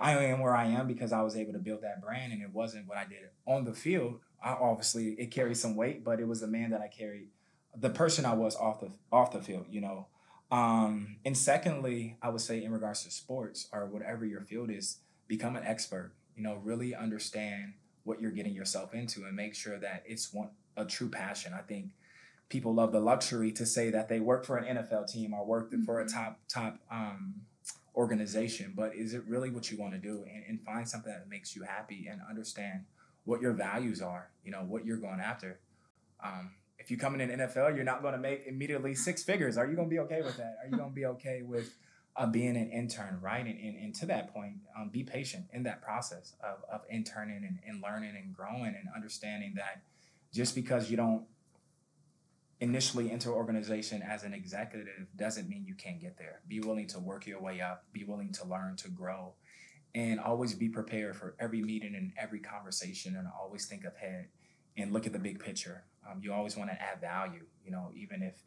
I 0.00 0.12
am 0.24 0.40
where 0.40 0.56
I 0.56 0.64
am 0.64 0.86
because 0.86 1.12
I 1.12 1.20
was 1.20 1.36
able 1.36 1.52
to 1.52 1.58
build 1.58 1.82
that 1.82 2.00
brand, 2.00 2.32
and 2.32 2.42
it 2.42 2.52
wasn't 2.52 2.88
what 2.88 2.96
I 2.96 3.04
did 3.04 3.28
on 3.46 3.64
the 3.64 3.74
field. 3.74 4.20
I, 4.42 4.52
obviously, 4.52 5.10
it 5.18 5.30
carried 5.30 5.58
some 5.58 5.76
weight, 5.76 6.02
but 6.02 6.20
it 6.20 6.26
was 6.26 6.40
the 6.40 6.46
man 6.46 6.70
that 6.70 6.80
I 6.80 6.88
carried, 6.88 7.28
the 7.76 7.90
person 7.90 8.24
I 8.24 8.32
was 8.32 8.56
off 8.56 8.80
the 8.80 8.90
off 9.12 9.32
the 9.32 9.42
field. 9.42 9.66
You 9.68 9.82
know, 9.82 10.06
um, 10.50 11.16
and 11.24 11.36
secondly, 11.36 12.16
I 12.22 12.30
would 12.30 12.40
say 12.40 12.64
in 12.64 12.72
regards 12.72 13.04
to 13.04 13.10
sports 13.10 13.68
or 13.72 13.86
whatever 13.86 14.24
your 14.24 14.40
field 14.40 14.70
is, 14.70 14.98
become 15.28 15.54
an 15.54 15.64
expert. 15.64 16.12
You 16.34 16.44
know, 16.44 16.54
really 16.64 16.94
understand 16.94 17.74
what 18.04 18.22
you're 18.22 18.30
getting 18.30 18.54
yourself 18.54 18.94
into, 18.94 19.24
and 19.24 19.36
make 19.36 19.54
sure 19.54 19.78
that 19.78 20.02
it's 20.06 20.32
one 20.32 20.48
a 20.78 20.86
true 20.86 21.10
passion. 21.10 21.52
I 21.52 21.60
think 21.60 21.90
people 22.48 22.74
love 22.74 22.92
the 22.92 23.00
luxury 23.00 23.52
to 23.52 23.66
say 23.66 23.90
that 23.90 24.08
they 24.08 24.20
work 24.20 24.46
for 24.46 24.56
an 24.56 24.78
NFL 24.78 25.12
team 25.12 25.34
or 25.34 25.44
work 25.44 25.72
for 25.84 26.00
a 26.00 26.04
mm-hmm. 26.04 26.16
top 26.16 26.38
top 26.48 26.78
um, 26.90 27.42
organization, 28.00 28.72
but 28.74 28.94
is 28.94 29.12
it 29.12 29.22
really 29.28 29.50
what 29.50 29.70
you 29.70 29.76
want 29.76 29.92
to 29.92 29.98
do? 29.98 30.24
And, 30.32 30.42
and 30.48 30.62
find 30.62 30.88
something 30.88 31.12
that 31.12 31.28
makes 31.28 31.54
you 31.54 31.62
happy 31.64 32.08
and 32.10 32.18
understand 32.28 32.86
what 33.24 33.42
your 33.42 33.52
values 33.52 34.00
are, 34.00 34.30
you 34.42 34.50
know, 34.50 34.64
what 34.66 34.86
you're 34.86 34.96
going 34.96 35.20
after. 35.20 35.60
Um, 36.24 36.52
if 36.78 36.90
you 36.90 36.96
come 36.96 37.14
in 37.14 37.20
an 37.20 37.40
NFL, 37.40 37.76
you're 37.76 37.84
not 37.84 38.00
going 38.00 38.14
to 38.14 38.18
make 38.18 38.46
immediately 38.46 38.94
six 38.94 39.22
figures. 39.22 39.58
Are 39.58 39.66
you 39.66 39.76
going 39.76 39.88
to 39.88 39.94
be 39.94 39.98
okay 39.98 40.22
with 40.22 40.38
that? 40.38 40.56
Are 40.62 40.70
you 40.70 40.78
going 40.78 40.88
to 40.88 40.94
be 40.94 41.04
okay 41.04 41.42
with 41.42 41.76
uh, 42.16 42.26
being 42.26 42.56
an 42.56 42.70
intern, 42.70 43.18
right? 43.20 43.44
And, 43.44 43.60
and, 43.60 43.76
and 43.76 43.94
to 43.96 44.06
that 44.06 44.32
point, 44.32 44.54
um, 44.78 44.88
be 44.88 45.04
patient 45.04 45.44
in 45.52 45.62
that 45.64 45.82
process 45.82 46.32
of, 46.42 46.64
of 46.72 46.80
interning 46.88 47.44
and, 47.46 47.58
and 47.66 47.82
learning 47.82 48.14
and 48.16 48.34
growing 48.34 48.74
and 48.78 48.88
understanding 48.96 49.52
that 49.56 49.82
just 50.32 50.54
because 50.54 50.90
you 50.90 50.96
don't 50.96 51.24
initially 52.60 53.10
enter 53.10 53.30
organization 53.30 54.02
as 54.02 54.22
an 54.22 54.34
executive 54.34 55.06
doesn't 55.16 55.48
mean 55.48 55.64
you 55.66 55.74
can't 55.74 56.00
get 56.00 56.18
there. 56.18 56.40
Be 56.46 56.60
willing 56.60 56.86
to 56.88 56.98
work 56.98 57.26
your 57.26 57.40
way 57.40 57.60
up, 57.60 57.84
be 57.92 58.04
willing 58.04 58.32
to 58.34 58.44
learn, 58.44 58.76
to 58.76 58.88
grow, 58.88 59.32
and 59.94 60.20
always 60.20 60.54
be 60.54 60.68
prepared 60.68 61.16
for 61.16 61.34
every 61.40 61.62
meeting 61.62 61.94
and 61.94 62.12
every 62.18 62.38
conversation 62.38 63.16
and 63.16 63.26
always 63.40 63.66
think 63.66 63.84
ahead 63.84 64.28
and 64.76 64.92
look 64.92 65.06
at 65.06 65.12
the 65.12 65.18
big 65.18 65.40
picture. 65.40 65.84
Um, 66.08 66.20
you 66.22 66.32
always 66.32 66.56
want 66.56 66.70
to 66.70 66.80
add 66.80 67.00
value, 67.00 67.46
you 67.64 67.70
know, 67.70 67.90
even 67.96 68.22
if 68.22 68.42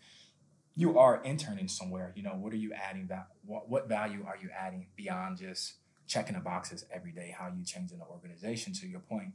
you 0.75 0.97
are 0.99 1.21
interning 1.23 1.67
somewhere, 1.67 2.13
you 2.15 2.23
know, 2.23 2.35
what 2.35 2.53
are 2.53 2.57
you 2.57 2.71
adding 2.73 3.07
that 3.07 3.27
what, 3.45 3.67
what 3.69 3.89
value 3.89 4.23
are 4.27 4.37
you 4.41 4.49
adding 4.57 4.87
beyond 4.95 5.37
just 5.37 5.73
checking 6.07 6.35
the 6.35 6.39
boxes 6.39 6.85
every 6.93 7.11
day? 7.11 7.35
How 7.37 7.47
you 7.47 7.63
changing 7.65 7.97
the 7.97 8.05
organization 8.05 8.73
to 8.73 8.87
your 8.87 8.99
point? 8.99 9.33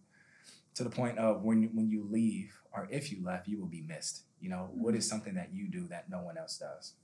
To 0.75 0.85
the 0.85 0.91
point 0.91 1.19
of 1.19 1.43
when 1.43 1.71
when 1.75 1.91
you 1.91 2.07
leave 2.09 2.61
or 2.73 2.87
if 2.91 3.11
you 3.11 3.25
left, 3.25 3.49
you 3.49 3.59
will 3.59 3.67
be 3.67 3.83
missed 3.83 4.23
you 4.41 4.49
know, 4.49 4.71
what 4.75 4.95
is 4.95 5.09
something 5.09 5.35
that 5.35 5.51
you 5.53 5.69
do 5.69 5.87
that 5.89 6.09
no 6.11 6.21
one 6.21 6.39
else 6.39 6.59
does? 6.59 6.95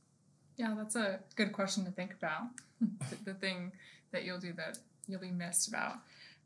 Yeah, 0.56 0.74
that's 0.76 0.96
a 0.96 1.20
good 1.36 1.52
question 1.52 1.84
to 1.84 1.90
think 1.90 2.14
about. 2.14 2.42
the 3.24 3.34
thing 3.34 3.72
that 4.12 4.24
you'll 4.24 4.38
do 4.38 4.52
that 4.54 4.78
you'll 5.06 5.20
be 5.20 5.30
missed 5.30 5.68
about. 5.68 5.96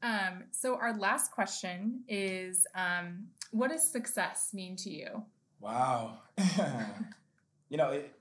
Um, 0.02 0.44
so, 0.50 0.76
our 0.76 0.96
last 0.96 1.32
question 1.32 2.04
is 2.08 2.66
um, 2.74 3.26
What 3.50 3.70
does 3.70 3.90
success 3.90 4.50
mean 4.54 4.76
to 4.76 4.90
you? 4.90 5.24
Wow. 5.60 6.18
you 7.68 7.76
know, 7.76 7.90
it, 7.90 8.14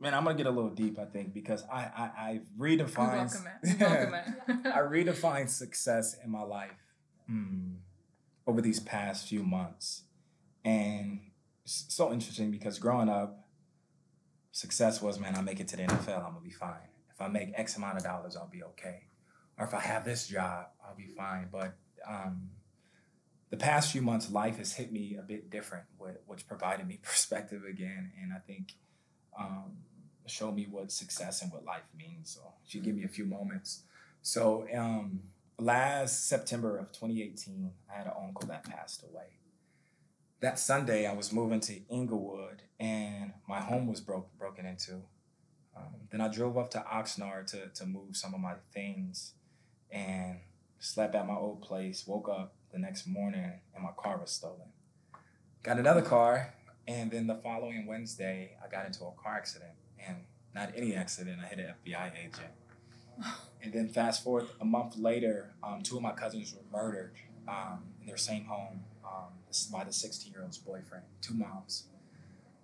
man, 0.00 0.14
I'm 0.14 0.24
gonna 0.24 0.36
get 0.36 0.46
a 0.46 0.50
little 0.50 0.70
deep, 0.70 0.98
I 0.98 1.04
think, 1.04 1.34
because 1.34 1.62
I 1.70 1.82
I, 1.96 2.10
I 2.18 2.40
redefine. 2.58 2.96
Welcome 2.96 3.48
it. 3.62 3.80
Welcome 3.80 4.14
it. 4.14 4.66
I 4.66 4.78
redefine 4.78 5.48
success 5.48 6.16
in 6.24 6.30
my 6.30 6.42
life 6.42 6.70
mm, 7.30 7.74
over 8.46 8.60
these 8.60 8.80
past 8.80 9.28
few 9.28 9.42
months, 9.42 10.02
and 10.64 11.15
so 11.66 12.12
interesting 12.12 12.50
because 12.50 12.78
growing 12.78 13.08
up, 13.08 13.44
success 14.52 15.02
was, 15.02 15.18
man, 15.18 15.34
I 15.36 15.42
make 15.42 15.60
it 15.60 15.68
to 15.68 15.76
the 15.76 15.82
NFL, 15.82 16.24
I'm 16.24 16.32
gonna 16.32 16.40
be 16.42 16.50
fine. 16.50 16.88
If 17.10 17.20
I 17.20 17.28
make 17.28 17.52
X 17.54 17.76
amount 17.76 17.98
of 17.98 18.04
dollars, 18.04 18.36
I'll 18.36 18.48
be 18.48 18.62
okay. 18.62 19.04
Or 19.58 19.66
if 19.66 19.74
I 19.74 19.80
have 19.80 20.04
this 20.04 20.28
job, 20.28 20.66
I'll 20.86 20.94
be 20.94 21.06
fine. 21.06 21.48
But 21.50 21.76
um, 22.06 22.50
the 23.50 23.56
past 23.56 23.90
few 23.90 24.02
months, 24.02 24.30
life 24.30 24.58
has 24.58 24.74
hit 24.74 24.92
me 24.92 25.16
a 25.18 25.22
bit 25.22 25.50
different, 25.50 25.86
which 26.26 26.46
provided 26.46 26.86
me 26.86 26.98
perspective 27.02 27.62
again, 27.68 28.12
and 28.22 28.32
I 28.32 28.38
think 28.38 28.74
um, 29.38 29.72
showed 30.26 30.54
me 30.54 30.66
what 30.70 30.92
success 30.92 31.42
and 31.42 31.52
what 31.52 31.64
life 31.64 31.88
means. 31.96 32.30
So, 32.30 32.52
you 32.68 32.80
give 32.80 32.94
me 32.94 33.04
a 33.04 33.08
few 33.08 33.24
moments. 33.24 33.82
So, 34.22 34.66
um, 34.74 35.20
last 35.58 36.28
September 36.28 36.76
of 36.76 36.92
2018, 36.92 37.70
I 37.90 37.98
had 37.98 38.06
an 38.06 38.12
uncle 38.20 38.46
that 38.48 38.64
passed 38.64 39.04
away 39.04 39.35
that 40.40 40.58
Sunday 40.58 41.06
I 41.06 41.14
was 41.14 41.32
moving 41.32 41.60
to 41.60 41.80
Inglewood 41.88 42.62
and 42.78 43.32
my 43.48 43.60
home 43.60 43.86
was 43.86 44.00
broke 44.00 44.28
broken 44.38 44.66
into. 44.66 45.02
Um, 45.76 45.94
then 46.10 46.20
I 46.20 46.28
drove 46.28 46.56
up 46.56 46.70
to 46.70 46.84
Oxnard 46.92 47.46
to 47.48 47.68
to 47.68 47.86
move 47.86 48.16
some 48.16 48.34
of 48.34 48.40
my 48.40 48.54
things 48.72 49.32
and 49.90 50.40
slept 50.78 51.14
at 51.14 51.26
my 51.26 51.34
old 51.34 51.62
place. 51.62 52.06
Woke 52.06 52.28
up 52.28 52.54
the 52.72 52.78
next 52.78 53.06
morning 53.06 53.52
and 53.74 53.82
my 53.82 53.92
car 53.96 54.18
was 54.18 54.30
stolen. 54.30 54.68
Got 55.62 55.78
another 55.78 56.02
car 56.02 56.54
and 56.86 57.10
then 57.10 57.26
the 57.26 57.36
following 57.36 57.86
Wednesday 57.86 58.56
I 58.62 58.68
got 58.68 58.86
into 58.86 59.04
a 59.04 59.12
car 59.12 59.36
accident 59.36 59.72
and 60.06 60.16
not 60.54 60.72
any 60.76 60.94
accident. 60.94 61.38
I 61.42 61.46
hit 61.46 61.58
an 61.58 61.74
FBI 61.84 62.12
agent. 62.18 62.52
And 63.62 63.72
then 63.72 63.88
fast 63.88 64.22
forward 64.22 64.46
a 64.60 64.64
month 64.64 64.96
later, 64.96 65.54
um, 65.60 65.82
two 65.82 65.96
of 65.96 66.02
my 66.02 66.12
cousins 66.12 66.54
were 66.54 66.78
murdered 66.78 67.14
um, 67.48 67.82
in 68.00 68.06
their 68.06 68.16
same 68.16 68.44
home 68.44 68.84
um, 69.04 69.32
by 69.64 69.84
the 69.84 69.92
16 69.92 70.32
year 70.32 70.42
old's 70.42 70.58
boyfriend, 70.58 71.04
two 71.20 71.34
moms. 71.34 71.84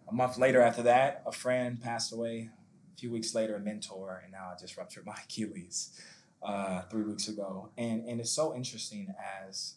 A 0.08 0.12
month 0.12 0.38
later, 0.38 0.60
after 0.60 0.82
that, 0.82 1.22
a 1.26 1.32
friend 1.32 1.80
passed 1.80 2.12
away. 2.12 2.50
A 2.94 3.00
few 3.00 3.10
weeks 3.10 3.34
later, 3.34 3.56
a 3.56 3.60
mentor, 3.60 4.20
and 4.22 4.32
now 4.32 4.52
I 4.52 4.60
just 4.60 4.76
ruptured 4.76 5.06
my 5.06 5.14
Achilles 5.24 5.98
uh, 6.42 6.82
three 6.82 7.04
weeks 7.04 7.28
ago. 7.28 7.70
And, 7.78 8.06
and 8.06 8.20
it's 8.20 8.30
so 8.30 8.54
interesting 8.54 9.14
as 9.48 9.74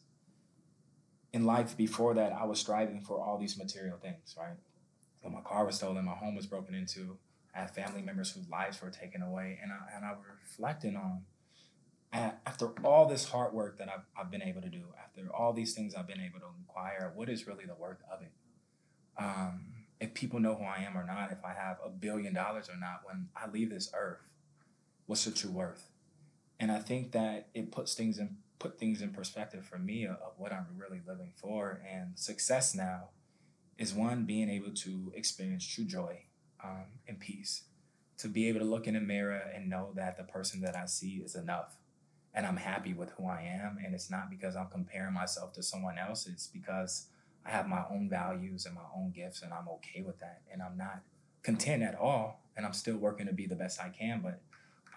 in 1.34 1.46
life 1.46 1.76
before 1.76 2.14
that, 2.16 2.34
I 2.34 2.46
was 2.46 2.60
striving 2.60 3.02
for 3.02 3.20
all 3.20 3.38
these 3.38 3.58
material 3.58 3.98
things, 3.98 4.36
right? 4.38 4.56
my 5.32 5.42
car 5.42 5.66
was 5.66 5.76
stolen, 5.76 6.06
my 6.06 6.14
home 6.14 6.36
was 6.36 6.46
broken 6.46 6.76
into. 6.76 7.18
I 7.56 7.62
had 7.62 7.72
family 7.72 8.02
members 8.02 8.32
whose 8.32 8.50
lives 8.50 8.82
were 8.82 8.90
taken 8.90 9.22
away, 9.22 9.60
and 9.62 9.72
I 9.72 9.96
and 9.96 10.06
I 10.06 10.12
was 10.12 10.26
reflecting 10.44 10.96
on 10.96 11.22
after 12.16 12.72
all 12.84 13.08
this 13.08 13.26
hard 13.30 13.54
work 13.54 13.78
that 13.78 13.90
I've, 13.90 14.06
I've 14.18 14.32
been 14.32 14.42
able 14.42 14.62
to 14.62 14.70
do, 14.70 14.84
after 15.04 15.28
all 15.34 15.54
these 15.54 15.74
things 15.74 15.96
I've 15.96 16.08
been 16.08 16.22
able 16.22 16.40
to 16.40 16.48
inquire, 16.58 17.12
what 17.16 17.30
is 17.30 17.48
really 17.48 17.66
the 17.66 17.76
worth 17.76 18.02
of 18.12 18.22
it? 18.22 18.32
Um, 19.18 19.74
if 20.00 20.14
people 20.14 20.40
know 20.40 20.56
who 20.56 20.64
I 20.64 20.86
am 20.88 20.98
or 20.98 21.06
not, 21.06 21.32
if 21.32 21.44
I 21.44 21.54
have 21.54 21.78
a 21.84 21.90
billion 21.90 22.34
dollars 22.34 22.70
or 22.70 22.78
not, 22.78 23.02
when 23.06 23.28
I 23.36 23.50
leave 23.50 23.70
this 23.70 23.92
earth, 23.98 24.22
what's 25.06 25.26
the 25.26 25.32
true 25.32 25.52
worth? 25.52 25.90
And 26.60 26.72
I 26.72 26.80
think 26.80 27.12
that 27.12 27.50
it 27.54 27.72
puts 27.72 27.94
things 27.94 28.18
in 28.18 28.38
put 28.58 28.80
things 28.80 29.02
in 29.02 29.10
perspective 29.10 29.66
for 29.66 29.78
me 29.78 30.06
of, 30.06 30.16
of 30.16 30.32
what 30.38 30.54
I'm 30.54 30.66
really 30.78 31.02
living 31.06 31.34
for. 31.36 31.82
And 31.92 32.18
success 32.18 32.74
now 32.74 33.10
is 33.78 33.94
one 33.94 34.24
being 34.24 34.50
able 34.50 34.72
to 34.72 35.12
experience 35.14 35.68
true 35.68 35.84
joy 35.84 36.22
um, 36.64 36.86
and 37.06 37.20
peace, 37.20 37.64
to 38.18 38.30
be 38.30 38.48
able 38.48 38.60
to 38.62 38.66
look 38.66 38.88
in 38.88 38.96
a 38.96 39.02
mirror 39.02 39.42
and 39.54 39.70
know 39.70 39.90
that 39.96 40.16
the 40.18 40.24
person 40.24 40.62
that 40.62 40.76
I 40.78 40.86
see 40.86 41.16
is 41.18 41.36
enough 41.36 41.76
and 42.36 42.46
I'm 42.46 42.58
happy 42.58 42.94
with 42.94 43.12
who 43.12 43.28
I 43.28 43.42
am. 43.64 43.78
And 43.84 43.96
it's 43.96 44.12
not 44.12 44.30
because 44.30 44.56
I'm 44.56 44.68
comparing 44.68 45.14
myself 45.14 45.54
to 45.54 45.64
someone 45.64 45.98
else, 45.98 46.28
it's 46.28 46.48
because 46.48 47.08
I 47.46 47.52
have 47.52 47.68
my 47.68 47.84
own 47.90 48.10
values 48.10 48.66
and 48.66 48.76
my 48.76 48.82
own 48.96 49.12
gifts, 49.12 49.42
and 49.42 49.54
I'm 49.54 49.68
okay 49.70 50.02
with 50.02 50.20
that. 50.20 50.42
And 50.52 50.62
I'm 50.62 50.78
not 50.78 51.02
content 51.44 51.82
at 51.82 51.96
all, 51.96 52.42
and 52.58 52.66
I'm 52.66 52.74
still 52.74 52.98
working 52.98 53.28
to 53.28 53.34
be 53.34 53.48
the 53.48 53.56
best 53.56 53.82
I 53.82 53.90
can, 53.90 54.22
but 54.22 54.42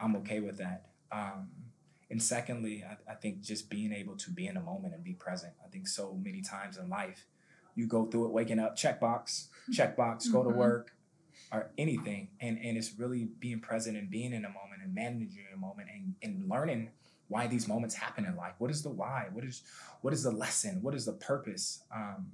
I'm 0.00 0.16
okay 0.16 0.40
with 0.40 0.58
that. 0.58 0.86
Um, 1.12 1.48
and 2.10 2.22
secondly, 2.22 2.84
I, 2.88 3.12
I 3.12 3.14
think 3.14 3.42
just 3.42 3.70
being 3.70 3.92
able 3.92 4.16
to 4.16 4.30
be 4.30 4.46
in 4.46 4.54
the 4.54 4.60
moment 4.60 4.94
and 4.94 5.04
be 5.04 5.12
present. 5.12 5.52
I 5.64 5.68
think 5.68 5.86
so 5.86 6.18
many 6.20 6.40
times 6.40 6.76
in 6.76 6.88
life, 6.88 7.26
you 7.74 7.86
go 7.86 8.06
through 8.06 8.26
it 8.26 8.32
waking 8.32 8.58
up, 8.58 8.76
checkbox, 8.76 9.48
checkbox, 9.72 10.22
mm-hmm. 10.22 10.32
go 10.32 10.42
to 10.42 10.48
mm-hmm. 10.48 10.58
work, 10.58 10.92
or 11.52 11.70
anything. 11.78 12.28
And, 12.40 12.58
and 12.58 12.76
it's 12.76 12.98
really 12.98 13.28
being 13.38 13.60
present 13.60 13.96
and 13.96 14.10
being 14.10 14.32
in 14.32 14.42
the 14.42 14.48
moment 14.48 14.82
and 14.82 14.94
managing 14.94 15.44
a 15.54 15.56
moment 15.56 15.88
and, 15.94 16.14
and 16.22 16.48
learning 16.48 16.90
why 17.28 17.46
these 17.46 17.68
moments 17.68 17.94
happen 17.94 18.24
in 18.24 18.36
life. 18.36 18.54
What 18.58 18.70
is 18.70 18.82
the 18.82 18.90
why? 18.90 19.28
What 19.32 19.44
is 19.44 19.62
what 20.00 20.12
is 20.12 20.22
the 20.22 20.30
lesson? 20.30 20.82
What 20.82 20.94
is 20.94 21.04
the 21.04 21.12
purpose? 21.12 21.82
Um, 21.94 22.26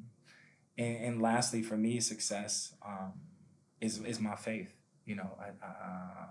and, 0.77 0.97
and, 1.05 1.23
lastly, 1.23 1.63
for 1.63 1.77
me, 1.77 2.01
success 2.01 2.75
um, 2.85 3.13
is 3.81 4.01
is 4.01 4.21
my 4.21 4.37
faith. 4.37 4.75
You 5.05 5.17
know, 5.17 5.31
I, 5.39 5.65
I, 5.65 6.23
um, 6.23 6.31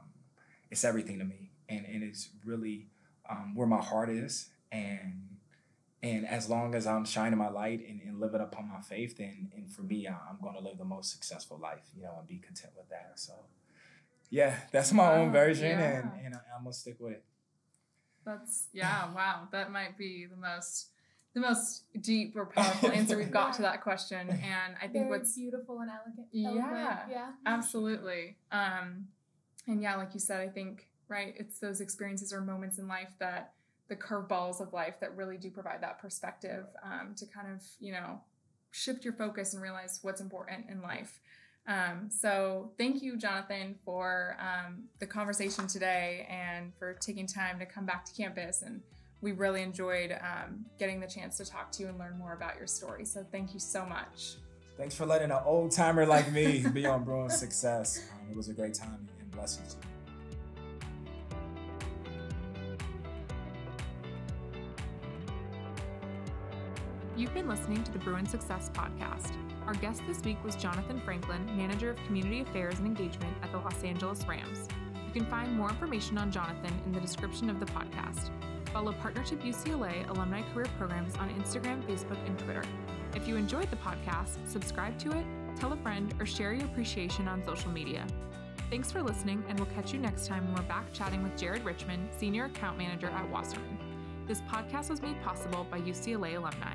it's 0.71 0.84
everything 0.84 1.19
to 1.19 1.26
me, 1.26 1.52
and 1.69 1.86
and 1.86 2.04
it's 2.04 2.30
really 2.45 2.88
um, 3.30 3.54
where 3.56 3.67
my 3.67 3.82
heart 3.82 4.10
is. 4.10 4.49
And 4.71 5.38
and 6.02 6.28
as 6.28 6.49
long 6.49 6.76
as 6.76 6.86
I'm 6.86 7.06
shining 7.06 7.39
my 7.39 7.49
light 7.49 7.88
and, 7.88 8.02
and 8.02 8.19
living 8.19 8.41
upon 8.41 8.67
my 8.67 8.82
faith, 8.82 9.17
then 9.17 9.52
and 9.56 9.71
for 9.71 9.84
me, 9.84 10.08
I'm 10.08 10.38
going 10.41 10.56
to 10.56 10.62
live 10.62 10.78
the 10.78 10.86
most 10.86 11.12
successful 11.12 11.58
life. 11.62 11.89
You 11.95 12.04
know, 12.04 12.15
and 12.19 12.28
be 12.28 12.39
content 12.39 12.73
with 12.76 12.89
that. 12.89 13.13
So, 13.15 13.34
yeah, 14.30 14.56
that's 14.71 14.91
my 14.91 15.13
own 15.15 15.32
version, 15.32 15.80
yeah. 15.80 15.99
and 15.99 16.26
and 16.26 16.36
I'm 16.36 16.63
gonna 16.63 16.73
stick 16.73 16.95
with 16.99 17.13
it. 17.13 17.23
That's 18.26 18.68
yeah, 18.74 19.14
wow. 19.14 19.48
That 19.52 19.72
might 19.72 19.98
be 19.98 20.26
the 20.26 20.38
most 20.38 20.88
the 21.34 21.40
most 21.40 21.86
deep 22.02 22.36
or 22.36 22.46
powerful 22.46 22.92
answer 22.94 23.18
we've 23.18 23.32
got 23.32 23.54
to 23.54 23.64
that 23.64 23.82
question. 23.82 24.30
And 24.30 24.76
I 24.78 24.88
think 24.88 25.06
Very 25.06 25.10
what's 25.10 25.36
beautiful 25.36 25.80
and 25.80 25.90
elegant. 25.90 26.28
Yeah. 26.32 27.00
Yeah. 27.10 27.32
Absolutely. 27.46 28.38
Um 28.52 29.08
and 29.68 29.82
yeah, 29.82 29.96
like 29.96 30.14
you 30.14 30.20
said, 30.20 30.42
I 30.42 30.50
think, 30.50 30.88
right, 31.08 31.34
it's 31.38 31.60
those 31.60 31.82
experiences 31.82 32.34
or 32.34 32.42
moments 32.42 32.80
in 32.80 32.88
life 32.88 33.14
that 33.20 33.54
the 33.88 33.96
curveballs 33.96 34.60
of 34.60 34.74
life 34.74 34.96
that 35.00 35.16
really 35.16 35.38
do 35.38 35.50
provide 35.50 35.82
that 35.82 36.00
perspective 36.00 36.66
um, 36.84 37.14
to 37.16 37.26
kind 37.26 37.48
of, 37.48 37.62
you 37.80 37.92
know, 37.92 38.20
shift 38.72 39.04
your 39.04 39.14
focus 39.14 39.54
and 39.54 39.62
realize 39.62 40.00
what's 40.02 40.22
important 40.22 40.66
in 40.70 40.82
life. 40.82 41.20
Um, 41.67 42.10
so 42.10 42.71
thank 42.78 43.02
you, 43.02 43.17
Jonathan, 43.17 43.76
for 43.86 44.38
um, 44.39 44.84
the 44.99 45.06
conversation 45.06 45.67
today 45.67 46.28
and 46.30 46.73
for 46.78 46.93
taking 46.93 47.26
time 47.26 47.60
to 47.60 47.65
come 47.65 47.86
back 47.86 48.06
to 48.06 48.13
campus. 48.13 48.62
And 48.62 48.82
we 49.21 49.32
really 49.32 49.62
enjoyed 49.62 50.12
um, 50.21 50.65
getting 50.78 50.99
the 50.99 51.08
chance 51.08 51.38
to 51.38 51.45
talk 51.45 51.71
to 51.73 51.84
you 51.84 51.89
and 51.89 51.97
learn 51.97 52.17
more 52.17 52.34
about 52.34 52.58
your 52.58 52.67
story. 52.67 53.06
So 53.06 53.26
thank 53.32 53.54
you 53.54 53.60
so 53.60 53.86
much. 53.86 54.36
Thanks 54.78 54.95
for 54.95 55.06
letting 55.06 55.32
an 55.32 55.39
old 55.45 55.71
timer 55.71 56.06
like 56.06 56.32
me 56.32 56.65
be 56.73 56.86
on 56.86 57.04
Bruin 57.04 57.30
Success. 57.30 58.10
Um, 58.12 58.32
it 58.32 58.36
was 58.36 58.49
a 58.49 58.54
great 58.54 58.73
time 58.73 59.08
and 59.19 59.32
blessings. 59.32 59.78
You've 67.15 67.34
been 67.36 67.47
listening 67.47 67.84
to 67.84 67.91
the 67.91 67.99
Bruin 67.99 68.26
Success 68.26 68.71
Podcast. 68.73 69.34
Our 69.67 69.76
guest 69.76 70.02
this 70.08 70.19
week 70.23 70.43
was 70.43 70.56
Jonathan 70.56 70.99
Franklin, 70.99 71.45
Manager 71.56 71.91
of 71.91 72.04
Community 72.08 72.41
Affairs 72.41 72.80
and 72.80 72.88
Engagement 72.88 73.38
at 73.43 73.52
the 73.52 73.60
Los 73.60 73.84
Angeles 73.84 74.28
Rams. 74.28 74.67
You 75.06 75.13
can 75.13 75.30
find 75.30 75.56
more 75.56 75.69
information 75.69 76.17
on 76.17 76.32
Jonathan 76.32 76.73
in 76.88 76.91
the 76.91 76.99
description 76.99 77.52
of 77.52 77.60
the 77.60 77.67
podcast. 77.67 78.32
Follow 78.73 78.93
Partnership 78.93 79.43
UCLA 79.43 80.10
alumni 80.10 80.41
career 80.54 80.65
programs 80.80 81.15
on 81.17 81.30
Instagram, 81.36 81.84
Facebook, 81.84 82.17
and 82.26 82.39
Twitter. 82.39 82.63
If 83.15 83.28
you 83.28 83.36
enjoyed 83.36 83.69
the 83.69 83.76
podcast, 83.76 84.47
subscribe 84.47 84.97
to 84.97 85.12
it, 85.12 85.26
tell 85.56 85.71
a 85.71 85.78
friend, 85.78 86.15
or 86.19 86.26
share 86.26 86.54
your 86.54 86.65
appreciation 86.65 87.28
on 87.28 87.45
social 87.45 87.69
media. 87.69 88.08
Thanks 88.71 88.91
for 88.91 89.04
listening, 89.04 89.43
and 89.47 89.60
we'll 89.60 89.69
catch 89.76 89.93
you 89.93 89.99
next 89.99 90.26
time 90.26 90.47
when 90.47 90.56
we're 90.56 90.67
back 90.67 90.91
chatting 90.93 91.21
with 91.21 91.38
Jared 91.38 91.63
Richmond, 91.63 92.10
Senior 92.17 92.45
Account 92.45 92.80
Manager 92.80 93.10
at 93.10 93.30
Wasserman. 93.30 93.78
This 94.26 94.41
podcast 94.41 94.89
was 94.89 95.04
made 95.04 95.21
possible 95.21 95.67
by 95.69 95.80
UCLA 95.80 96.38
alumni. 96.38 96.73